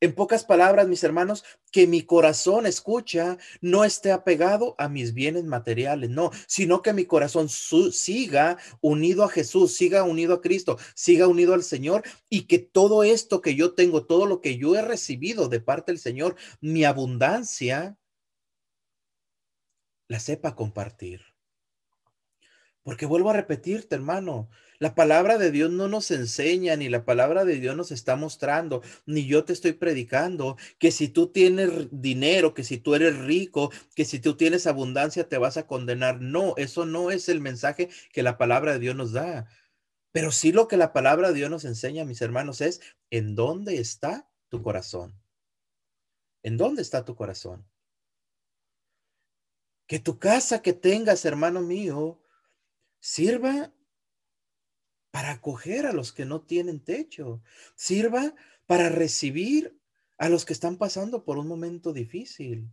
En 0.00 0.14
pocas 0.14 0.44
palabras, 0.44 0.88
mis 0.88 1.02
hermanos, 1.04 1.44
que 1.70 1.86
mi 1.86 2.02
corazón 2.02 2.66
escucha 2.66 3.38
no 3.60 3.84
esté 3.84 4.12
apegado 4.12 4.74
a 4.78 4.88
mis 4.88 5.14
bienes 5.14 5.44
materiales, 5.44 6.10
no, 6.10 6.30
sino 6.46 6.82
que 6.82 6.92
mi 6.92 7.04
corazón 7.06 7.48
siga 7.48 8.58
unido 8.80 9.24
a 9.24 9.28
Jesús, 9.28 9.74
siga 9.74 10.02
unido 10.02 10.34
a 10.34 10.40
Cristo, 10.42 10.78
siga 10.94 11.26
unido 11.26 11.54
al 11.54 11.62
Señor 11.62 12.02
y 12.28 12.42
que 12.42 12.58
todo 12.58 13.02
esto 13.04 13.40
que 13.40 13.54
yo 13.54 13.74
tengo, 13.74 14.04
todo 14.04 14.26
lo 14.26 14.40
que 14.40 14.58
yo 14.58 14.74
he 14.74 14.82
recibido 14.82 15.48
de 15.48 15.60
parte 15.60 15.92
del 15.92 15.98
Señor, 15.98 16.36
mi 16.60 16.84
abundancia, 16.84 17.96
la 20.08 20.20
sepa 20.20 20.54
compartir. 20.54 21.22
Porque 22.82 23.06
vuelvo 23.06 23.30
a 23.30 23.34
repetirte, 23.34 23.94
hermano, 23.94 24.50
la 24.78 24.94
palabra 24.94 25.38
de 25.38 25.50
Dios 25.50 25.70
no 25.70 25.88
nos 25.88 26.10
enseña, 26.10 26.76
ni 26.76 26.88
la 26.88 27.04
palabra 27.04 27.44
de 27.44 27.58
Dios 27.60 27.76
nos 27.76 27.92
está 27.92 28.16
mostrando, 28.16 28.82
ni 29.06 29.26
yo 29.26 29.44
te 29.44 29.52
estoy 29.52 29.72
predicando 29.72 30.56
que 30.78 30.90
si 30.90 31.08
tú 31.08 31.28
tienes 31.28 31.88
dinero, 31.90 32.54
que 32.54 32.64
si 32.64 32.78
tú 32.78 32.94
eres 32.94 33.18
rico, 33.18 33.70
que 33.94 34.04
si 34.04 34.18
tú 34.18 34.36
tienes 34.36 34.66
abundancia 34.66 35.28
te 35.28 35.38
vas 35.38 35.56
a 35.56 35.66
condenar. 35.66 36.20
No, 36.20 36.54
eso 36.56 36.86
no 36.86 37.10
es 37.10 37.28
el 37.28 37.40
mensaje 37.40 37.88
que 38.12 38.22
la 38.22 38.36
palabra 38.36 38.72
de 38.72 38.78
Dios 38.78 38.96
nos 38.96 39.12
da. 39.12 39.46
Pero 40.12 40.30
sí 40.32 40.52
lo 40.52 40.68
que 40.68 40.76
la 40.76 40.92
palabra 40.92 41.28
de 41.28 41.34
Dios 41.34 41.50
nos 41.50 41.64
enseña, 41.64 42.04
mis 42.04 42.22
hermanos, 42.22 42.60
es 42.60 42.80
en 43.10 43.34
dónde 43.34 43.78
está 43.78 44.28
tu 44.48 44.62
corazón. 44.62 45.20
¿En 46.42 46.56
dónde 46.56 46.82
está 46.82 47.04
tu 47.04 47.16
corazón? 47.16 47.66
Que 49.86 49.98
tu 49.98 50.18
casa 50.18 50.62
que 50.62 50.72
tengas, 50.72 51.24
hermano 51.24 51.62
mío, 51.62 52.20
sirva 53.00 53.72
para 55.14 55.30
acoger 55.30 55.86
a 55.86 55.92
los 55.92 56.12
que 56.12 56.24
no 56.24 56.42
tienen 56.42 56.80
techo, 56.80 57.40
sirva 57.76 58.34
para 58.66 58.88
recibir 58.88 59.80
a 60.18 60.28
los 60.28 60.44
que 60.44 60.52
están 60.52 60.76
pasando 60.76 61.24
por 61.24 61.38
un 61.38 61.46
momento 61.46 61.92
difícil. 61.92 62.68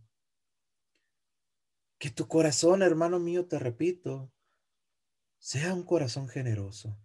Que 1.98 2.10
tu 2.10 2.26
corazón, 2.26 2.82
hermano 2.82 3.20
mío, 3.20 3.46
te 3.46 3.60
repito, 3.60 4.32
sea 5.38 5.72
un 5.72 5.84
corazón 5.84 6.28
generoso. 6.28 6.98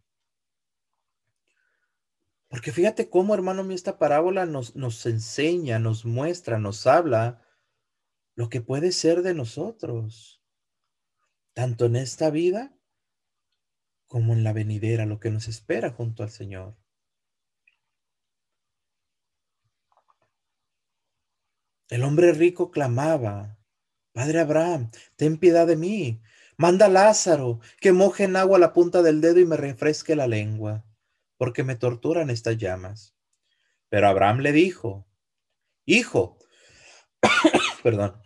Porque 2.47 2.71
fíjate 2.71 3.07
cómo, 3.07 3.35
hermano 3.35 3.63
mío, 3.63 3.75
esta 3.75 3.99
parábola 3.99 4.47
nos, 4.47 4.75
nos 4.75 5.05
enseña, 5.05 5.77
nos 5.77 6.03
muestra, 6.03 6.57
nos 6.57 6.87
habla 6.87 7.47
lo 8.33 8.49
que 8.49 8.61
puede 8.61 8.91
ser 8.91 9.21
de 9.21 9.35
nosotros, 9.35 10.41
tanto 11.53 11.85
en 11.85 11.95
esta 11.95 12.31
vida 12.31 12.76
como 14.07 14.33
en 14.33 14.43
la 14.43 14.53
venidera, 14.53 15.05
lo 15.05 15.19
que 15.19 15.29
nos 15.29 15.47
espera 15.47 15.91
junto 15.91 16.23
al 16.23 16.29
Señor. 16.29 16.75
El 21.89 22.03
hombre 22.03 22.33
rico 22.33 22.71
clamaba, 22.71 23.57
Padre 24.11 24.39
Abraham, 24.39 24.91
ten 25.15 25.37
piedad 25.37 25.67
de 25.67 25.77
mí. 25.77 26.21
Manda 26.57 26.87
a 26.87 26.89
Lázaro 26.89 27.59
que 27.79 27.93
moje 27.93 28.23
en 28.23 28.35
agua 28.35 28.59
la 28.59 28.73
punta 28.73 29.01
del 29.01 29.21
dedo 29.21 29.39
y 29.39 29.45
me 29.45 29.57
refresque 29.57 30.15
la 30.15 30.27
lengua, 30.27 30.85
porque 31.37 31.63
me 31.63 31.75
torturan 31.75 32.29
estas 32.29 32.57
llamas. 32.57 33.15
Pero 33.89 34.07
Abraham 34.07 34.39
le 34.39 34.51
dijo, 34.51 35.07
Hijo, 35.85 36.39
perdón, 37.83 38.21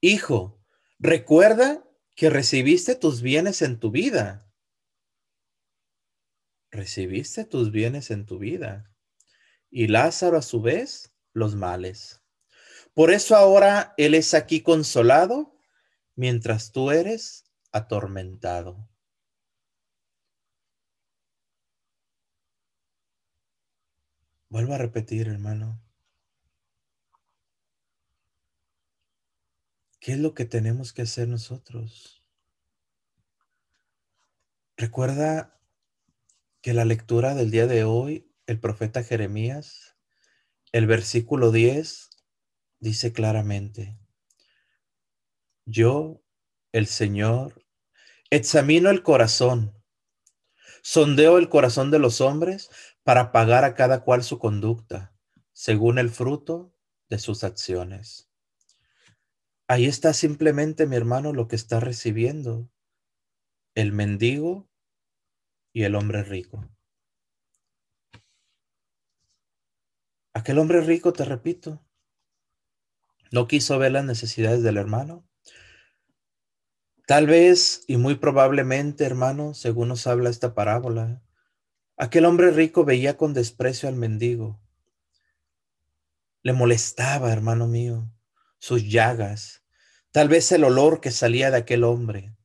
Hijo, 0.00 0.60
recuerda 0.98 1.84
que 2.14 2.30
recibiste 2.30 2.94
tus 2.94 3.22
bienes 3.22 3.62
en 3.62 3.78
tu 3.78 3.90
vida. 3.90 4.50
Recibiste 6.70 7.44
tus 7.44 7.70
bienes 7.70 8.10
en 8.10 8.26
tu 8.26 8.38
vida. 8.38 8.90
Y 9.70 9.88
Lázaro 9.88 10.36
a 10.36 10.42
su 10.42 10.60
vez 10.60 11.14
los 11.32 11.54
males. 11.54 12.22
Por 12.94 13.10
eso 13.10 13.36
ahora 13.36 13.94
Él 13.96 14.14
es 14.14 14.34
aquí 14.34 14.62
consolado 14.62 15.58
mientras 16.14 16.72
tú 16.72 16.90
eres 16.90 17.44
atormentado. 17.72 18.88
Vuelvo 24.48 24.74
a 24.74 24.78
repetir, 24.78 25.28
hermano. 25.28 25.80
¿Qué 30.02 30.14
es 30.14 30.18
lo 30.18 30.34
que 30.34 30.44
tenemos 30.44 30.92
que 30.92 31.02
hacer 31.02 31.28
nosotros? 31.28 32.24
Recuerda 34.76 35.60
que 36.60 36.74
la 36.74 36.84
lectura 36.84 37.36
del 37.36 37.52
día 37.52 37.68
de 37.68 37.84
hoy, 37.84 38.28
el 38.46 38.58
profeta 38.58 39.04
Jeremías, 39.04 39.96
el 40.72 40.88
versículo 40.88 41.52
10, 41.52 42.10
dice 42.80 43.12
claramente, 43.12 43.96
yo, 45.66 46.20
el 46.72 46.88
Señor, 46.88 47.64
examino 48.28 48.90
el 48.90 49.04
corazón, 49.04 49.72
sondeo 50.82 51.38
el 51.38 51.48
corazón 51.48 51.92
de 51.92 52.00
los 52.00 52.20
hombres 52.20 52.70
para 53.04 53.30
pagar 53.30 53.62
a 53.62 53.76
cada 53.76 54.02
cual 54.02 54.24
su 54.24 54.40
conducta, 54.40 55.14
según 55.52 56.00
el 56.00 56.10
fruto 56.10 56.74
de 57.08 57.20
sus 57.20 57.44
acciones. 57.44 58.31
Ahí 59.72 59.86
está 59.86 60.12
simplemente, 60.12 60.86
mi 60.86 60.96
hermano, 60.96 61.32
lo 61.32 61.48
que 61.48 61.56
está 61.56 61.80
recibiendo 61.80 62.70
el 63.74 63.90
mendigo 63.90 64.68
y 65.72 65.84
el 65.84 65.94
hombre 65.94 66.22
rico. 66.24 66.68
Aquel 70.34 70.58
hombre 70.58 70.82
rico, 70.82 71.14
te 71.14 71.24
repito, 71.24 71.82
no 73.30 73.48
quiso 73.48 73.78
ver 73.78 73.92
las 73.92 74.04
necesidades 74.04 74.62
del 74.62 74.76
hermano. 74.76 75.26
Tal 77.06 77.26
vez 77.26 77.82
y 77.88 77.96
muy 77.96 78.16
probablemente, 78.16 79.06
hermano, 79.06 79.54
según 79.54 79.88
nos 79.88 80.06
habla 80.06 80.28
esta 80.28 80.54
parábola, 80.54 81.22
aquel 81.96 82.26
hombre 82.26 82.50
rico 82.50 82.84
veía 82.84 83.16
con 83.16 83.32
desprecio 83.32 83.88
al 83.88 83.96
mendigo. 83.96 84.60
Le 86.42 86.52
molestaba, 86.52 87.32
hermano 87.32 87.68
mío, 87.68 88.12
sus 88.58 88.86
llagas, 88.86 89.61
Tal 90.12 90.28
vez 90.28 90.52
el 90.52 90.64
olor 90.64 91.00
que 91.00 91.10
salía 91.10 91.50
de 91.50 91.56
aquel 91.56 91.84
hombre. 91.84 92.36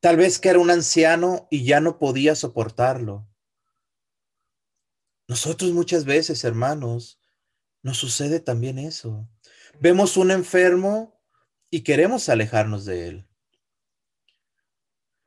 Tal 0.00 0.16
vez 0.16 0.38
que 0.38 0.48
era 0.48 0.58
un 0.58 0.70
anciano 0.70 1.46
y 1.50 1.64
ya 1.64 1.80
no 1.80 1.98
podía 1.98 2.34
soportarlo. 2.34 3.28
Nosotros 5.28 5.72
muchas 5.72 6.06
veces, 6.06 6.42
hermanos, 6.42 7.20
nos 7.82 7.98
sucede 7.98 8.40
también 8.40 8.78
eso. 8.78 9.28
Vemos 9.78 10.16
un 10.16 10.30
enfermo 10.30 11.22
y 11.70 11.82
queremos 11.82 12.30
alejarnos 12.30 12.86
de 12.86 13.08
él. 13.08 13.28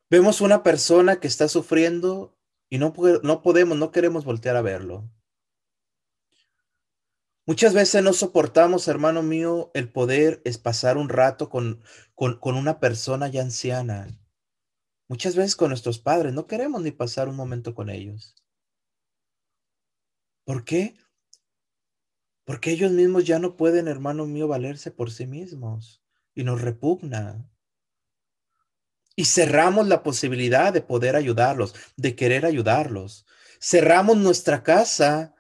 Vemos 0.10 0.42
una 0.42 0.64
persona 0.64 1.20
que 1.20 1.28
está 1.28 1.48
sufriendo 1.48 2.38
y 2.70 2.80
no, 2.80 2.94
no 3.22 3.42
podemos, 3.44 3.78
no 3.78 3.92
queremos 3.92 4.26
voltear 4.26 4.56
a 4.56 4.62
verlo. 4.62 5.10
Muchas 7.46 7.74
veces 7.74 8.02
no 8.02 8.14
soportamos, 8.14 8.88
hermano 8.88 9.22
mío, 9.22 9.70
el 9.74 9.92
poder 9.92 10.42
es 10.46 10.58
pasar 10.58 10.98
un 10.98 11.10
rato 11.10 11.50
con, 11.50 11.84
con, 12.16 12.40
con, 12.40 12.56
una 12.56 12.80
persona 12.80 13.28
ya 13.28 13.42
anciana. 13.42 14.08
Muchas 15.10 15.36
veces 15.36 15.58
con 15.58 15.70
nuestros 15.70 16.00
padres 16.00 16.34
no 16.34 16.48
queremos 16.48 16.82
ni 16.82 16.92
pasar 16.92 17.28
un 17.28 17.36
momento 17.36 17.76
con 17.76 17.90
ellos. 17.90 18.36
¿Por 20.46 20.64
qué? 20.64 20.96
Porque 22.46 22.72
ellos 22.72 22.92
mismos 22.92 23.26
ya 23.26 23.40
no 23.40 23.58
pueden, 23.58 23.90
hermano 23.90 24.26
mío, 24.26 24.48
valerse 24.48 24.92
por 24.92 25.12
sí 25.12 25.26
mismos 25.28 26.02
y 26.34 26.46
nos 26.46 26.62
repugna. 26.62 27.50
Y 29.16 29.26
cerramos 29.26 29.88
la 29.88 30.02
posibilidad 30.02 30.72
de 30.72 30.82
poder 30.82 31.18
ayudarlos, 31.18 31.76
de 31.98 32.16
querer 32.16 32.46
ayudarlos. 32.46 33.26
Cerramos 33.60 34.18
nuestra 34.18 34.64
casa 34.64 35.33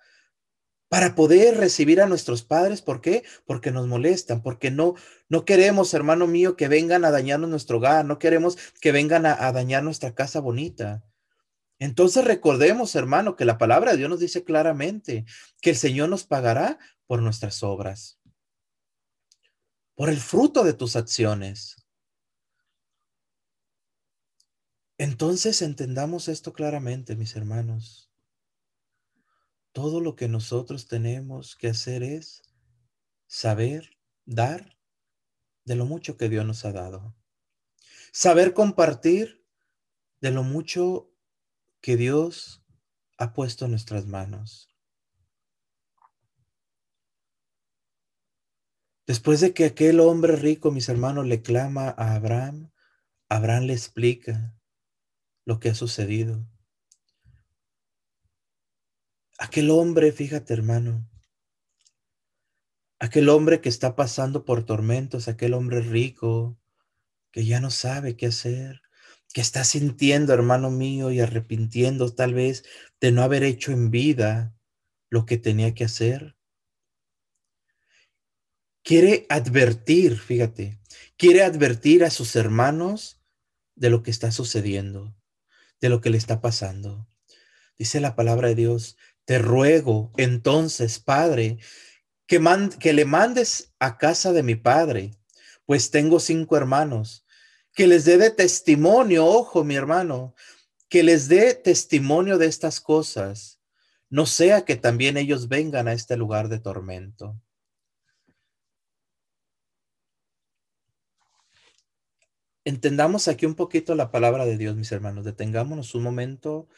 para 0.93 1.15
poder 1.15 1.57
recibir 1.57 2.01
a 2.01 2.05
nuestros 2.05 2.43
padres. 2.43 2.83
¿Por 2.83 3.01
qué? 3.01 3.23
Porque 3.47 3.71
nos 3.71 3.87
molestan, 3.87 4.43
porque 4.43 4.69
no, 4.69 4.93
no 5.27 5.43
queremos, 5.43 5.91
hermano 5.95 6.27
mío, 6.27 6.55
que 6.55 6.67
vengan 6.67 7.03
a 7.03 7.09
dañarnos 7.09 7.49
nuestro 7.49 7.77
hogar, 7.77 8.05
no 8.05 8.19
queremos 8.19 8.59
que 8.79 8.91
vengan 8.91 9.25
a, 9.25 9.47
a 9.47 9.51
dañar 9.51 9.81
nuestra 9.81 10.13
casa 10.13 10.39
bonita. 10.39 11.03
Entonces 11.79 12.23
recordemos, 12.23 12.93
hermano, 12.93 13.35
que 13.35 13.43
la 13.43 13.57
palabra 13.57 13.89
de 13.89 13.97
Dios 13.97 14.09
nos 14.11 14.19
dice 14.19 14.43
claramente 14.43 15.25
que 15.61 15.71
el 15.71 15.77
Señor 15.77 16.09
nos 16.09 16.25
pagará 16.25 16.77
por 17.07 17.23
nuestras 17.23 17.63
obras, 17.63 18.19
por 19.95 20.09
el 20.09 20.19
fruto 20.19 20.63
de 20.63 20.73
tus 20.73 20.95
acciones. 20.95 21.75
Entonces 24.99 25.63
entendamos 25.63 26.27
esto 26.27 26.53
claramente, 26.53 27.15
mis 27.15 27.35
hermanos. 27.35 28.02
Todo 29.73 29.99
lo 29.99 30.15
que 30.15 30.27
nosotros 30.27 30.87
tenemos 30.87 31.55
que 31.55 31.67
hacer 31.67 32.03
es 32.03 32.43
saber 33.27 33.97
dar 34.25 34.77
de 35.65 35.75
lo 35.75 35.85
mucho 35.85 36.15
que 36.15 36.29
Dios 36.29 36.45
nos 36.45 36.63
ha 36.63 36.71
dado. 36.71 37.15
Saber 38.11 38.53
compartir 38.53 39.43
de 40.21 40.29
lo 40.29 40.43
mucho 40.43 41.11
que 41.81 41.97
Dios 41.97 42.63
ha 43.17 43.33
puesto 43.33 43.65
en 43.65 43.71
nuestras 43.71 44.05
manos. 44.05 44.69
Después 49.07 49.41
de 49.41 49.53
que 49.53 49.65
aquel 49.65 49.99
hombre 49.99 50.35
rico, 50.35 50.71
mis 50.71 50.87
hermanos, 50.87 51.25
le 51.25 51.41
clama 51.41 51.89
a 51.89 52.13
Abraham, 52.13 52.71
Abraham 53.27 53.63
le 53.63 53.73
explica 53.73 54.55
lo 55.45 55.59
que 55.59 55.69
ha 55.69 55.75
sucedido. 55.75 56.47
Aquel 59.39 59.71
hombre, 59.71 60.11
fíjate 60.11 60.53
hermano, 60.53 61.09
aquel 62.99 63.29
hombre 63.29 63.61
que 63.61 63.69
está 63.69 63.95
pasando 63.95 64.45
por 64.45 64.65
tormentos, 64.65 65.27
aquel 65.27 65.53
hombre 65.53 65.81
rico 65.81 66.57
que 67.31 67.45
ya 67.45 67.59
no 67.59 67.71
sabe 67.71 68.15
qué 68.15 68.27
hacer, 68.27 68.81
que 69.33 69.41
está 69.41 69.63
sintiendo, 69.63 70.33
hermano 70.33 70.69
mío, 70.69 71.11
y 71.11 71.19
arrepintiendo 71.19 72.13
tal 72.13 72.35
vez 72.35 72.63
de 73.01 73.11
no 73.11 73.23
haber 73.23 73.43
hecho 73.43 73.71
en 73.71 73.89
vida 73.89 74.55
lo 75.09 75.25
que 75.25 75.37
tenía 75.37 75.73
que 75.73 75.85
hacer. 75.85 76.37
Quiere 78.83 79.25
advertir, 79.29 80.19
fíjate, 80.19 80.79
quiere 81.17 81.41
advertir 81.41 82.03
a 82.03 82.11
sus 82.11 82.35
hermanos 82.35 83.19
de 83.75 83.89
lo 83.89 84.03
que 84.03 84.11
está 84.11 84.31
sucediendo, 84.31 85.15
de 85.81 85.89
lo 85.89 86.01
que 86.01 86.11
le 86.11 86.17
está 86.17 86.39
pasando. 86.39 87.07
Dice 87.77 87.99
la 87.99 88.15
palabra 88.15 88.49
de 88.49 88.55
Dios, 88.55 88.97
te 89.25 89.39
ruego 89.39 90.11
entonces, 90.17 90.99
Padre, 90.99 91.57
que, 92.27 92.93
le 92.93 93.05
mandes 93.05 93.73
a 93.79 93.97
casa 93.97 94.33
de 94.33 94.43
mi 94.43 94.55
Padre, 94.55 95.11
pues 95.65 95.91
tengo 95.91 96.19
cinco 96.19 96.57
hermanos, 96.57 97.25
que 97.73 97.87
les 97.87 98.05
dé 98.05 98.17
de 98.17 98.31
testimonio, 98.31 99.25
ojo 99.25 99.63
mi 99.63 99.75
hermano, 99.75 100.35
que 100.89 101.03
les 101.03 101.27
dé 101.27 101.53
testimonio 101.53 102.37
de 102.37 102.47
estas 102.47 102.79
cosas, 102.79 103.59
no 104.09 104.25
sea 104.25 104.65
que 104.65 104.75
también 104.75 105.17
ellos 105.17 105.47
vengan 105.47 105.87
a 105.87 105.93
este 105.93 106.17
lugar 106.17 106.49
de 106.49 106.59
tormento. 106.59 107.39
Entendamos 112.65 113.27
aquí 113.27 113.45
un 113.45 113.55
poquito 113.55 113.93
la 113.95 114.11
palabra 114.11 114.45
de 114.45 114.57
Dios, 114.57 114.75
mis 114.75 114.91
hermanos. 114.91 115.25
Detengámonos 115.25 115.95
un 115.95 116.03
momento 116.03 116.69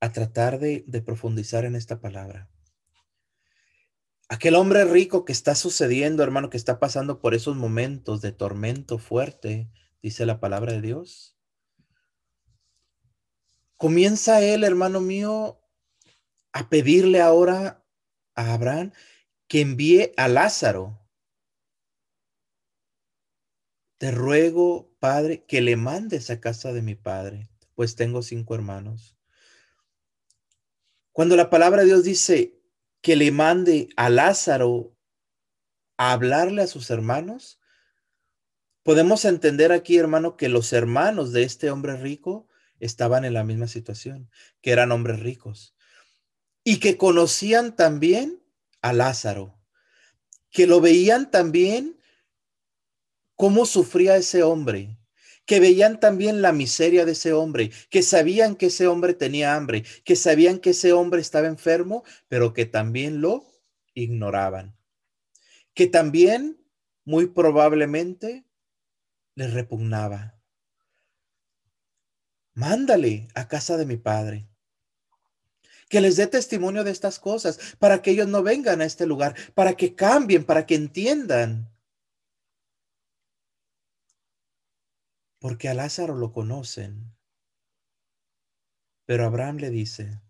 a 0.00 0.12
tratar 0.12 0.58
de, 0.58 0.84
profundizar 1.04 1.64
en 1.64 1.76
esta 1.76 2.00
palabra. 2.00 2.50
Aquel 4.28 4.56
hombre 4.56 4.84
rico 4.84 5.24
que 5.24 5.32
está 5.32 5.54
sucediendo, 5.54 6.22
hermano, 6.22 6.50
que 6.50 6.56
está 6.56 6.80
pasando 6.80 7.20
por 7.20 7.34
esos 7.34 7.56
momentos 7.56 8.20
de 8.20 8.32
tormento 8.32 8.98
fuerte, 8.98 9.70
dice 10.02 10.26
la 10.26 10.40
palabra 10.40 10.72
de 10.72 10.82
Dios. 10.82 11.38
Comienza 13.76 14.40
él, 14.42 14.64
hermano 14.64 15.00
mío, 15.00 15.60
a 16.52 16.68
pedirle 16.68 17.20
ahora 17.20 17.84
a 18.34 18.54
Abraham 18.54 18.92
que 19.48 19.60
envíe 19.60 20.12
a 20.16 20.28
Lázaro. 20.28 20.98
Te 23.98 24.10
ruego, 24.10 24.94
Padre, 24.98 25.44
que 25.46 25.60
le 25.60 25.76
mandes 25.76 26.30
a 26.30 26.40
casa 26.40 26.72
de 26.72 26.82
mi 26.82 26.94
Padre, 26.94 27.48
pues 27.74 27.94
tengo 27.94 28.22
cinco 28.22 28.54
hermanos. 28.54 29.15
Cuando 31.16 31.34
la 31.34 31.48
palabra 31.48 31.80
de 31.80 31.86
Dios 31.86 32.04
dice 32.04 32.60
que 33.00 33.16
le 33.16 33.30
mande 33.30 33.88
a 33.96 34.10
Lázaro 34.10 34.94
a 35.96 36.12
hablarle 36.12 36.60
a 36.60 36.66
sus 36.66 36.90
hermanos, 36.90 37.58
podemos 38.82 39.24
entender 39.24 39.72
aquí, 39.72 39.96
hermano, 39.96 40.36
que 40.36 40.50
los 40.50 40.74
hermanos 40.74 41.32
de 41.32 41.44
este 41.44 41.70
hombre 41.70 41.96
rico 41.96 42.48
estaban 42.80 43.24
en 43.24 43.32
la 43.32 43.44
misma 43.44 43.66
situación, 43.66 44.30
que 44.60 44.72
eran 44.72 44.92
hombres 44.92 45.20
ricos 45.20 45.74
y 46.62 46.80
que 46.80 46.98
conocían 46.98 47.76
también 47.76 48.42
a 48.82 48.92
Lázaro, 48.92 49.58
que 50.50 50.66
lo 50.66 50.82
veían 50.82 51.30
también 51.30 51.98
cómo 53.36 53.64
sufría 53.64 54.18
ese 54.18 54.42
hombre, 54.42 54.95
que 55.46 55.60
veían 55.60 56.00
también 56.00 56.42
la 56.42 56.52
miseria 56.52 57.04
de 57.04 57.12
ese 57.12 57.32
hombre, 57.32 57.70
que 57.88 58.02
sabían 58.02 58.56
que 58.56 58.66
ese 58.66 58.88
hombre 58.88 59.14
tenía 59.14 59.54
hambre, 59.54 59.84
que 60.04 60.16
sabían 60.16 60.58
que 60.58 60.70
ese 60.70 60.92
hombre 60.92 61.20
estaba 61.20 61.46
enfermo, 61.46 62.04
pero 62.28 62.52
que 62.52 62.66
también 62.66 63.20
lo 63.20 63.46
ignoraban, 63.94 64.76
que 65.72 65.86
también 65.86 66.60
muy 67.04 67.28
probablemente 67.28 68.44
les 69.36 69.54
repugnaba. 69.54 70.38
Mándale 72.54 73.28
a 73.34 73.46
casa 73.48 73.76
de 73.76 73.86
mi 73.86 73.96
padre. 73.96 74.48
Que 75.88 76.00
les 76.00 76.16
dé 76.16 76.26
testimonio 76.26 76.82
de 76.82 76.90
estas 76.90 77.20
cosas 77.20 77.76
para 77.78 78.02
que 78.02 78.10
ellos 78.10 78.26
no 78.26 78.42
vengan 78.42 78.80
a 78.80 78.84
este 78.84 79.06
lugar, 79.06 79.36
para 79.54 79.74
que 79.74 79.94
cambien, 79.94 80.42
para 80.44 80.66
que 80.66 80.74
entiendan 80.74 81.70
porque 85.38 85.68
a 85.68 85.74
Lázaro 85.74 86.14
lo 86.14 86.32
conocen. 86.32 87.14
Pero 89.04 89.24
Abraham 89.24 89.58
le 89.58 89.70
dice, 89.70 90.20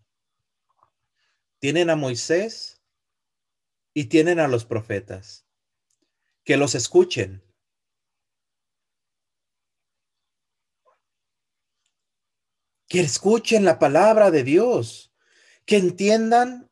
tienen 1.59 1.89
a 1.89 1.95
Moisés 1.95 2.81
y 3.93 4.05
tienen 4.05 4.39
a 4.39 4.47
los 4.47 4.65
profetas, 4.65 5.47
que 6.43 6.57
los 6.57 6.75
escuchen. 6.75 7.43
Que 12.87 12.99
escuchen 12.99 13.65
la 13.65 13.79
palabra 13.79 14.29
de 14.31 14.43
Dios, 14.43 15.11
que 15.65 15.77
entiendan 15.77 16.66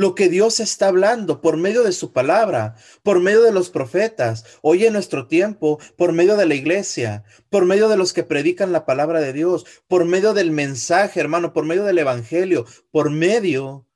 lo 0.00 0.14
que 0.14 0.30
Dios 0.30 0.60
está 0.60 0.88
hablando 0.88 1.42
por 1.42 1.58
medio 1.58 1.82
de 1.82 1.92
su 1.92 2.10
palabra, 2.10 2.74
por 3.02 3.20
medio 3.20 3.42
de 3.42 3.52
los 3.52 3.68
profetas, 3.68 4.46
hoy 4.62 4.86
en 4.86 4.94
nuestro 4.94 5.26
tiempo, 5.26 5.78
por 5.94 6.14
medio 6.14 6.38
de 6.38 6.46
la 6.46 6.54
iglesia, 6.54 7.22
por 7.50 7.66
medio 7.66 7.86
de 7.90 7.98
los 7.98 8.14
que 8.14 8.24
predican 8.24 8.72
la 8.72 8.86
palabra 8.86 9.20
de 9.20 9.34
Dios, 9.34 9.66
por 9.88 10.06
medio 10.06 10.32
del 10.32 10.52
mensaje, 10.52 11.20
hermano, 11.20 11.52
por 11.52 11.66
medio 11.66 11.84
del 11.84 11.98
evangelio, 11.98 12.64
por 12.90 13.10
medio 13.10 13.86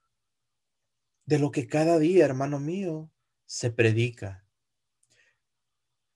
de 1.25 1.39
lo 1.39 1.51
que 1.51 1.67
cada 1.67 1.99
día, 1.99 2.27
hermano 2.27 2.61
mío, 2.61 3.11
se 3.47 3.71
predica. 3.71 4.45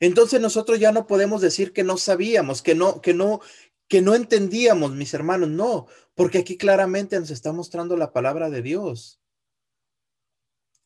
Entonces 0.01 0.39
nosotros 0.39 0.79
ya 0.79 0.93
no 0.93 1.07
podemos 1.07 1.41
decir 1.41 1.73
que 1.73 1.83
no 1.83 1.97
sabíamos, 1.97 2.61
que 2.61 2.75
no, 2.75 3.01
que 3.01 3.15
no, 3.15 3.41
que 3.89 4.03
no 4.03 4.15
entendíamos, 4.15 4.93
mis 4.93 5.15
hermanos, 5.15 5.49
no, 5.49 5.87
porque 6.15 6.37
aquí 6.37 6.59
claramente 6.59 7.19
nos 7.19 7.31
está 7.31 7.53
mostrando 7.53 7.97
la 7.97 8.13
palabra 8.13 8.51
de 8.51 8.61
Dios. 8.61 9.19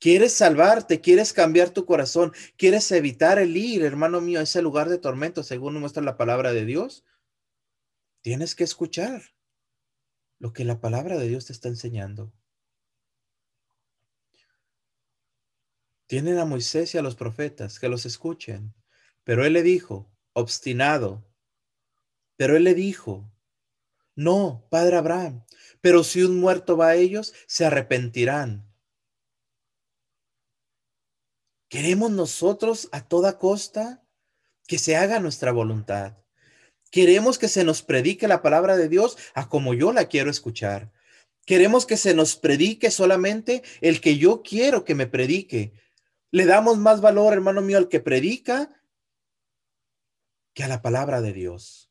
Quieres 0.03 0.33
salvarte, 0.33 1.01
quieres 1.01 1.33
cambiar 1.33 1.71
tu 1.71 1.87
corazón, 1.87 2.33
quieres 2.57 2.91
evitar 2.91 3.39
el 3.39 3.57
ir, 3.57 3.85
hermano 3.85 4.21
mío, 4.21 4.41
a 4.41 4.43
ese 4.43 4.61
lugar 4.61 4.89
de 4.89 4.99
tormento, 4.99 5.45
según 5.45 5.79
muestra 5.79 6.03
la 6.03 6.17
palabra 6.17 6.53
de 6.53 6.65
Dios. 6.65 7.05
Tienes 8.21 8.57
que 8.57 8.65
escuchar 8.65 9.23
lo 10.41 10.53
que 10.53 10.65
la 10.65 10.81
palabra 10.81 11.19
de 11.19 11.29
Dios 11.29 11.47
te 11.47 11.53
está 11.53 11.69
enseñando. 11.69 12.33
Tienen 16.09 16.39
a 16.39 16.47
Moisés 16.47 16.97
y 16.97 16.99
a 16.99 17.03
los 17.03 17.15
profetas 17.15 17.79
que 17.79 17.89
los 17.89 18.05
escuchen, 18.05 18.75
pero 19.23 19.45
él 19.45 19.53
le 19.53 19.63
dijo, 19.63 20.13
obstinado, 20.33 21.25
pero 22.35 22.57
él 22.57 22.65
le 22.65 22.75
dijo, 22.75 23.33
no, 24.17 24.67
padre 24.69 24.97
Abraham, 24.97 25.45
pero 25.81 26.03
si 26.03 26.25
un 26.25 26.41
muerto 26.41 26.77
va 26.77 26.89
a 26.89 26.97
ellos, 26.97 27.33
se 27.47 27.65
arrepentirán. 27.65 28.72
Queremos 31.73 32.11
nosotros 32.11 32.91
a 32.93 33.01
toda 33.01 33.39
costa 33.39 34.05
que 34.67 34.77
se 34.77 34.95
haga 34.95 35.21
nuestra 35.21 35.53
voluntad. 35.53 36.19
Queremos 36.91 37.39
que 37.39 37.49
se 37.49 37.65
nos 37.65 37.81
predique 37.81 38.29
la 38.29 38.43
palabra 38.43 38.77
de 38.77 38.91
Dios 38.91 39.17
a 39.33 39.49
como 39.49 39.73
yo 39.73 39.95
la 39.95 40.05
quiero 40.05 40.31
escuchar. 40.31 40.93
Queremos 41.47 41.87
que 41.87 41.97
se 41.97 42.13
nos 42.13 42.37
predique 42.37 42.91
solamente 42.91 43.63
el 43.81 44.03
que 44.03 44.19
yo 44.19 44.43
quiero 44.43 44.85
que 44.85 44.95
me 44.95 45.07
predique. 45.07 45.73
Le 46.31 46.45
damos 46.45 46.77
más 46.77 47.01
valor, 47.01 47.33
hermano 47.33 47.63
mío, 47.63 47.79
al 47.79 47.89
que 47.89 48.01
predica 48.01 48.79
que 50.53 50.65
a 50.65 50.69
la 50.69 50.83
palabra 50.83 51.23
de 51.23 51.33
Dios. 51.33 51.91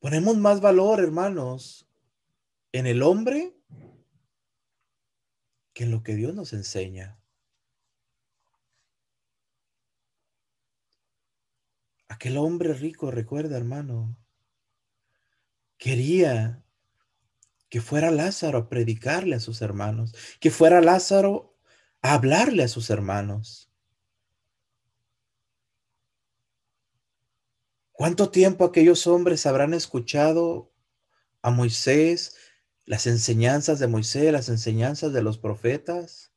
Ponemos 0.00 0.36
más 0.36 0.60
valor, 0.60 0.98
hermanos, 0.98 1.86
en 2.72 2.88
el 2.88 3.04
hombre 3.04 3.54
en 5.82 5.90
lo 5.90 6.02
que 6.02 6.14
Dios 6.14 6.34
nos 6.34 6.52
enseña. 6.52 7.18
Aquel 12.08 12.36
hombre 12.36 12.74
rico, 12.74 13.10
recuerda 13.10 13.56
hermano, 13.56 14.16
quería 15.78 16.62
que 17.68 17.80
fuera 17.80 18.10
Lázaro 18.10 18.58
a 18.58 18.68
predicarle 18.68 19.36
a 19.36 19.40
sus 19.40 19.62
hermanos, 19.62 20.12
que 20.40 20.50
fuera 20.50 20.80
Lázaro 20.80 21.56
a 22.02 22.14
hablarle 22.14 22.64
a 22.64 22.68
sus 22.68 22.90
hermanos. 22.90 23.70
¿Cuánto 27.92 28.30
tiempo 28.30 28.64
aquellos 28.64 29.06
hombres 29.06 29.46
habrán 29.46 29.72
escuchado 29.72 30.72
a 31.42 31.50
Moisés 31.50 32.36
las 32.90 33.06
enseñanzas 33.06 33.78
de 33.78 33.86
Moisés, 33.86 34.32
las 34.32 34.48
enseñanzas 34.48 35.12
de 35.12 35.22
los 35.22 35.38
profetas. 35.38 36.32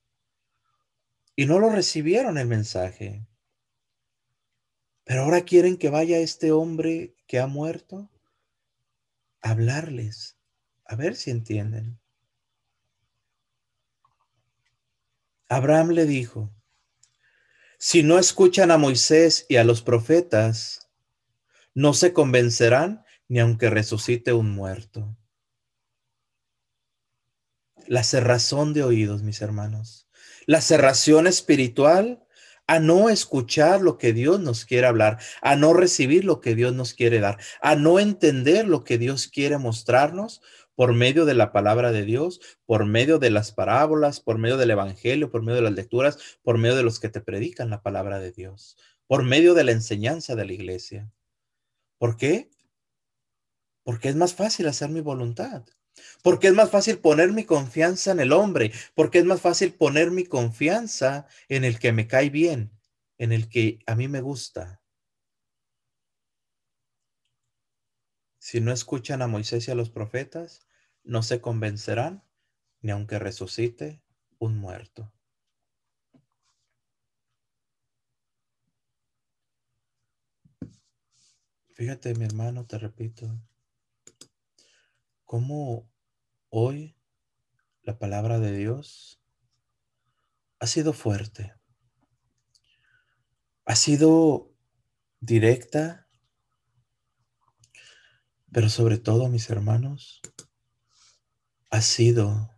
y 1.36 1.48
no 1.48 1.58
lo 1.58 1.72
recibieron 1.72 2.38
el 2.38 2.46
mensaje. 2.46 3.26
Pero 5.04 5.24
ahora 5.24 5.46
quieren 5.46 5.78
que 5.78 5.90
vaya 5.90 6.20
este 6.20 6.52
hombre 6.52 7.16
que 7.26 7.40
ha 7.40 7.48
muerto 7.48 8.08
a 9.42 9.50
hablarles, 9.50 10.38
a 10.86 10.96
ver 10.96 11.16
si 11.16 11.32
entienden. 11.32 12.00
Abraham 15.50 15.90
le 15.90 16.06
dijo, 16.06 16.54
si 17.80 18.04
no 18.04 18.20
escuchan 18.20 18.70
a 18.70 18.78
Moisés 18.78 19.48
y 19.50 19.56
a 19.56 19.64
los 19.64 19.82
profetas, 19.82 20.88
no 21.74 21.96
se 21.96 22.14
convencerán 22.14 23.04
ni 23.28 23.40
aunque 23.40 23.72
resucite 23.72 24.34
un 24.34 24.52
muerto. 24.52 25.18
La 27.88 28.04
cerrazón 28.04 28.74
de 28.74 28.84
oídos, 28.84 29.24
mis 29.24 29.42
hermanos. 29.42 30.08
La 30.46 30.62
cerración 30.62 31.28
espiritual 31.28 32.24
a 32.66 32.80
no 32.80 33.10
escuchar 33.10 33.82
lo 33.82 33.98
que 33.98 34.14
Dios 34.14 34.40
nos 34.40 34.66
quiere 34.66 34.88
hablar, 34.88 35.20
a 35.42 35.56
no 35.56 35.74
recibir 35.74 36.24
lo 36.24 36.40
que 36.40 36.56
Dios 36.56 36.74
nos 36.74 36.94
quiere 36.94 37.20
dar, 37.20 37.38
a 37.62 37.76
no 37.76 38.00
entender 38.00 38.68
lo 38.68 38.84
que 38.84 38.98
Dios 38.98 39.28
quiere 39.28 39.58
mostrarnos 39.58 40.42
por 40.76 40.94
medio 40.94 41.26
de 41.26 41.34
la 41.34 41.52
palabra 41.52 41.92
de 41.92 42.04
Dios, 42.04 42.40
por 42.66 42.86
medio 42.86 43.20
de 43.20 43.30
las 43.30 43.52
parábolas, 43.52 44.22
por 44.22 44.38
medio 44.38 44.58
del 44.58 44.72
Evangelio, 44.72 45.30
por 45.30 45.44
medio 45.44 45.58
de 45.58 45.64
las 45.64 45.74
lecturas, 45.74 46.18
por 46.42 46.58
medio 46.58 46.76
de 46.76 46.84
los 46.84 47.00
que 47.00 47.10
te 47.10 47.22
predican 47.22 47.70
la 47.70 47.84
palabra 47.84 48.20
de 48.20 48.32
Dios, 48.32 48.78
por 49.08 49.24
medio 49.24 49.54
de 49.54 49.66
la 49.66 49.72
enseñanza 49.72 50.36
de 50.36 50.46
la 50.46 50.54
iglesia. 50.54 51.12
¿Por 51.98 52.18
qué? 52.18 52.50
Porque 53.84 54.10
es 54.10 54.16
más 54.16 54.34
fácil 54.34 54.68
hacer 54.68 54.90
mi 54.90 55.02
voluntad. 55.02 55.66
Porque 56.22 56.48
es 56.48 56.54
más 56.54 56.70
fácil 56.70 57.00
poner 57.00 57.32
mi 57.32 57.44
confianza 57.44 58.12
en 58.12 58.20
el 58.20 58.34
hombre, 58.34 58.72
porque 58.96 59.20
es 59.20 59.26
más 59.26 59.42
fácil 59.42 59.74
poner 59.74 60.12
mi 60.12 60.26
confianza 60.26 61.28
en 61.50 61.64
el 61.64 61.80
que 61.80 61.92
me 61.92 62.08
cae 62.08 62.30
bien, 62.30 62.72
en 63.18 63.32
el 63.32 63.50
que 63.50 63.80
a 63.86 63.96
mí 63.96 64.08
me 64.08 64.22
gusta. 64.22 64.82
Si 68.40 68.60
no 68.60 68.72
escuchan 68.72 69.22
a 69.22 69.28
Moisés 69.28 69.68
y 69.68 69.72
a 69.72 69.76
los 69.76 69.90
profetas, 69.90 70.68
no 71.04 71.24
se 71.24 71.40
convencerán, 71.40 72.24
ni 72.82 72.92
aunque 72.92 73.20
resucite 73.20 74.02
un 74.38 74.58
muerto. 74.58 75.14
Fíjate, 81.74 82.14
mi 82.16 82.26
hermano, 82.26 82.66
te 82.66 82.78
repito, 82.78 83.36
cómo 85.34 85.90
hoy 86.50 86.96
la 87.82 87.98
palabra 87.98 88.38
de 88.38 88.56
Dios 88.56 89.20
ha 90.60 90.68
sido 90.68 90.94
fuerte, 90.94 91.56
ha 93.66 93.76
sido 93.76 94.54
directa, 95.22 96.08
pero 98.52 98.70
sobre 98.70 99.00
todo, 99.00 99.28
mis 99.28 99.50
hermanos, 99.50 100.22
ha 101.72 101.82
sido 101.82 102.52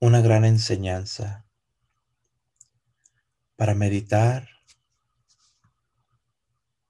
una 0.00 0.22
gran 0.22 0.46
enseñanza 0.46 1.46
para 3.56 3.74
meditar, 3.74 4.48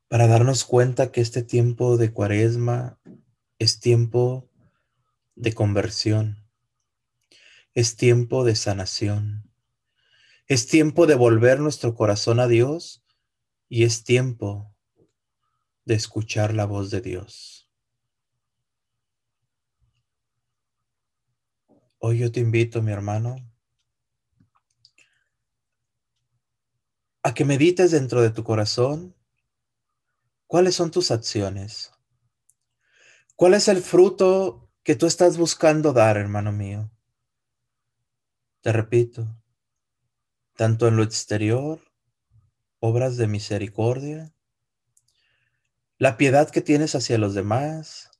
para 0.06 0.28
darnos 0.28 0.64
cuenta 0.64 1.10
que 1.10 1.20
este 1.20 1.42
tiempo 1.42 1.96
de 1.96 2.12
cuaresma 2.12 3.00
es 3.58 3.80
tiempo 3.80 4.51
de 5.42 5.52
conversión. 5.54 6.48
Es 7.74 7.96
tiempo 7.96 8.44
de 8.44 8.54
sanación. 8.54 9.50
Es 10.46 10.68
tiempo 10.68 11.06
de 11.06 11.16
volver 11.16 11.58
nuestro 11.58 11.96
corazón 11.96 12.38
a 12.38 12.46
Dios 12.46 13.04
y 13.68 13.82
es 13.82 14.04
tiempo 14.04 14.72
de 15.84 15.94
escuchar 15.94 16.54
la 16.54 16.64
voz 16.64 16.90
de 16.90 17.00
Dios. 17.00 17.68
Hoy 21.98 22.18
yo 22.18 22.30
te 22.30 22.38
invito, 22.38 22.80
mi 22.80 22.92
hermano, 22.92 23.36
a 27.24 27.34
que 27.34 27.44
medites 27.44 27.90
dentro 27.90 28.22
de 28.22 28.30
tu 28.30 28.44
corazón 28.44 29.16
cuáles 30.46 30.76
son 30.76 30.92
tus 30.92 31.10
acciones. 31.10 31.92
¿Cuál 33.34 33.54
es 33.54 33.66
el 33.66 33.82
fruto 33.82 34.71
que 34.82 34.96
tú 34.96 35.06
estás 35.06 35.38
buscando 35.38 35.92
dar, 35.92 36.16
hermano 36.16 36.50
mío. 36.50 36.90
Te 38.62 38.72
repito, 38.72 39.36
tanto 40.54 40.88
en 40.88 40.96
lo 40.96 41.02
exterior, 41.02 41.80
obras 42.80 43.16
de 43.16 43.28
misericordia, 43.28 44.34
la 45.98 46.16
piedad 46.16 46.50
que 46.50 46.60
tienes 46.60 46.96
hacia 46.96 47.16
los 47.16 47.34
demás, 47.34 48.10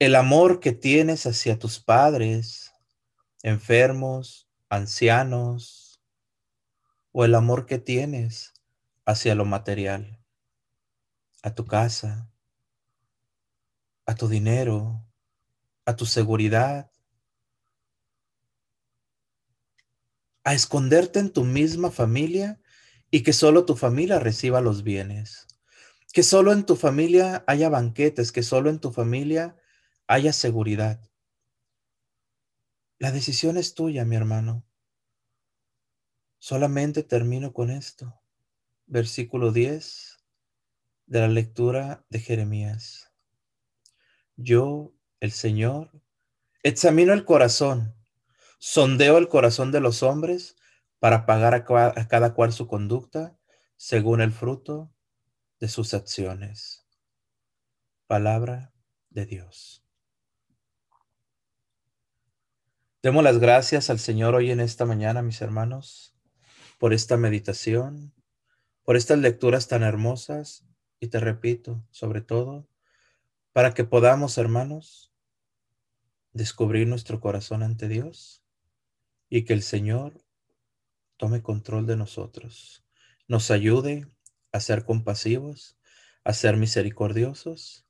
el 0.00 0.16
amor 0.16 0.58
que 0.58 0.72
tienes 0.72 1.26
hacia 1.26 1.58
tus 1.58 1.78
padres, 1.78 2.72
enfermos, 3.42 4.48
ancianos, 4.68 6.02
o 7.12 7.24
el 7.24 7.36
amor 7.36 7.66
que 7.66 7.78
tienes 7.78 8.52
hacia 9.04 9.36
lo 9.36 9.44
material, 9.44 10.20
a 11.42 11.54
tu 11.54 11.66
casa, 11.66 12.28
a 14.06 14.14
tu 14.16 14.26
dinero, 14.26 15.04
a 15.90 15.96
tu 15.96 16.06
seguridad, 16.06 16.90
a 20.44 20.54
esconderte 20.54 21.18
en 21.18 21.32
tu 21.32 21.44
misma 21.44 21.90
familia 21.90 22.60
y 23.10 23.22
que 23.22 23.32
solo 23.32 23.66
tu 23.66 23.76
familia 23.76 24.18
reciba 24.18 24.60
los 24.60 24.82
bienes, 24.82 25.46
que 26.12 26.22
solo 26.22 26.52
en 26.52 26.64
tu 26.64 26.76
familia 26.76 27.44
haya 27.46 27.68
banquetes, 27.68 28.32
que 28.32 28.42
solo 28.42 28.70
en 28.70 28.78
tu 28.78 28.92
familia 28.92 29.56
haya 30.06 30.32
seguridad. 30.32 31.00
La 32.98 33.10
decisión 33.12 33.56
es 33.56 33.74
tuya, 33.74 34.04
mi 34.04 34.16
hermano. 34.16 34.64
Solamente 36.38 37.02
termino 37.02 37.52
con 37.52 37.70
esto. 37.70 38.20
Versículo 38.86 39.52
10 39.52 40.18
de 41.06 41.20
la 41.20 41.28
lectura 41.28 42.04
de 42.08 42.20
Jeremías. 42.20 43.12
Yo 44.36 44.94
el 45.20 45.32
Señor, 45.32 45.90
examino 46.62 47.12
el 47.12 47.24
corazón, 47.24 47.94
sondeo 48.58 49.18
el 49.18 49.28
corazón 49.28 49.70
de 49.70 49.80
los 49.80 50.02
hombres 50.02 50.56
para 50.98 51.26
pagar 51.26 51.54
a, 51.54 52.08
cada 52.08 52.34
cual 52.34 52.52
su 52.52 52.66
conducta 52.66 53.38
según 53.76 54.20
el 54.20 54.32
fruto 54.32 54.92
de 55.58 55.68
sus 55.68 55.94
acciones. 55.94 56.86
Palabra 58.06 58.72
de 59.10 59.26
Dios. 59.26 59.84
Demos 63.02 63.24
las 63.24 63.38
gracias 63.38 63.88
al 63.88 63.98
Señor 63.98 64.34
hoy 64.34 64.50
en 64.50 64.60
esta 64.60 64.84
mañana, 64.84 65.22
mis 65.22 65.40
hermanos, 65.40 66.14
por 66.78 66.92
esta 66.92 67.16
meditación, 67.16 68.12
por 68.82 68.96
estas 68.96 69.18
lecturas 69.18 69.68
tan 69.68 69.82
hermosas 69.82 70.66
y 70.98 71.08
te 71.08 71.18
repito, 71.18 71.82
sobre 71.90 72.20
todo, 72.20 72.68
para 73.52 73.72
que 73.72 73.84
podamos, 73.84 74.36
hermanos, 74.36 75.09
descubrir 76.32 76.86
nuestro 76.86 77.20
corazón 77.20 77.62
ante 77.62 77.88
Dios 77.88 78.42
y 79.28 79.44
que 79.44 79.52
el 79.52 79.62
Señor 79.62 80.24
tome 81.16 81.42
control 81.42 81.86
de 81.86 81.96
nosotros, 81.96 82.84
nos 83.28 83.50
ayude 83.50 84.08
a 84.52 84.60
ser 84.60 84.84
compasivos, 84.84 85.78
a 86.24 86.32
ser 86.32 86.56
misericordiosos 86.56 87.86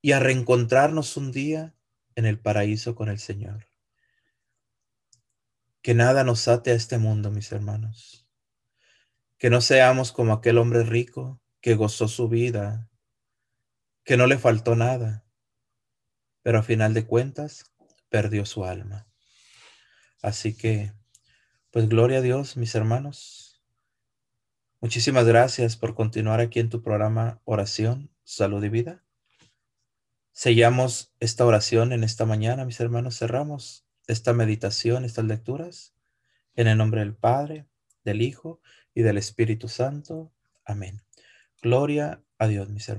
y 0.00 0.12
a 0.12 0.20
reencontrarnos 0.20 1.16
un 1.16 1.32
día 1.32 1.74
en 2.14 2.26
el 2.26 2.38
paraíso 2.38 2.94
con 2.94 3.08
el 3.08 3.18
Señor. 3.18 3.66
Que 5.80 5.94
nada 5.94 6.22
nos 6.22 6.46
ate 6.48 6.70
a 6.70 6.74
este 6.74 6.98
mundo, 6.98 7.30
mis 7.30 7.50
hermanos. 7.50 8.28
Que 9.38 9.50
no 9.50 9.60
seamos 9.60 10.12
como 10.12 10.32
aquel 10.32 10.58
hombre 10.58 10.84
rico 10.84 11.40
que 11.60 11.74
gozó 11.74 12.08
su 12.08 12.28
vida, 12.28 12.88
que 14.04 14.16
no 14.16 14.26
le 14.26 14.38
faltó 14.38 14.76
nada, 14.76 15.24
pero 16.42 16.58
a 16.58 16.62
final 16.62 16.94
de 16.94 17.06
cuentas 17.06 17.64
perdió 18.08 18.44
su 18.44 18.64
alma. 18.64 19.06
Así 20.20 20.56
que, 20.56 20.92
pues 21.70 21.88
gloria 21.88 22.18
a 22.18 22.22
Dios, 22.22 22.56
mis 22.56 22.74
hermanos. 22.74 23.62
Muchísimas 24.80 25.26
gracias 25.26 25.76
por 25.76 25.94
continuar 25.94 26.40
aquí 26.40 26.60
en 26.60 26.68
tu 26.68 26.82
programa 26.82 27.40
Oración, 27.44 28.10
Salud 28.24 28.62
y 28.64 28.68
Vida. 28.68 29.04
Sellamos 30.32 31.12
esta 31.20 31.44
oración 31.46 31.92
en 31.92 32.04
esta 32.04 32.24
mañana, 32.24 32.64
mis 32.64 32.80
hermanos. 32.80 33.18
Cerramos 33.18 33.86
esta 34.06 34.32
meditación, 34.32 35.04
estas 35.04 35.24
lecturas, 35.24 35.94
en 36.54 36.68
el 36.68 36.78
nombre 36.78 37.00
del 37.00 37.14
Padre, 37.14 37.66
del 38.04 38.22
Hijo 38.22 38.60
y 38.94 39.02
del 39.02 39.18
Espíritu 39.18 39.68
Santo. 39.68 40.32
Amén. 40.64 41.02
Gloria 41.60 42.22
a 42.38 42.48
Dios, 42.48 42.68
mis 42.70 42.88
hermanos. 42.88 42.90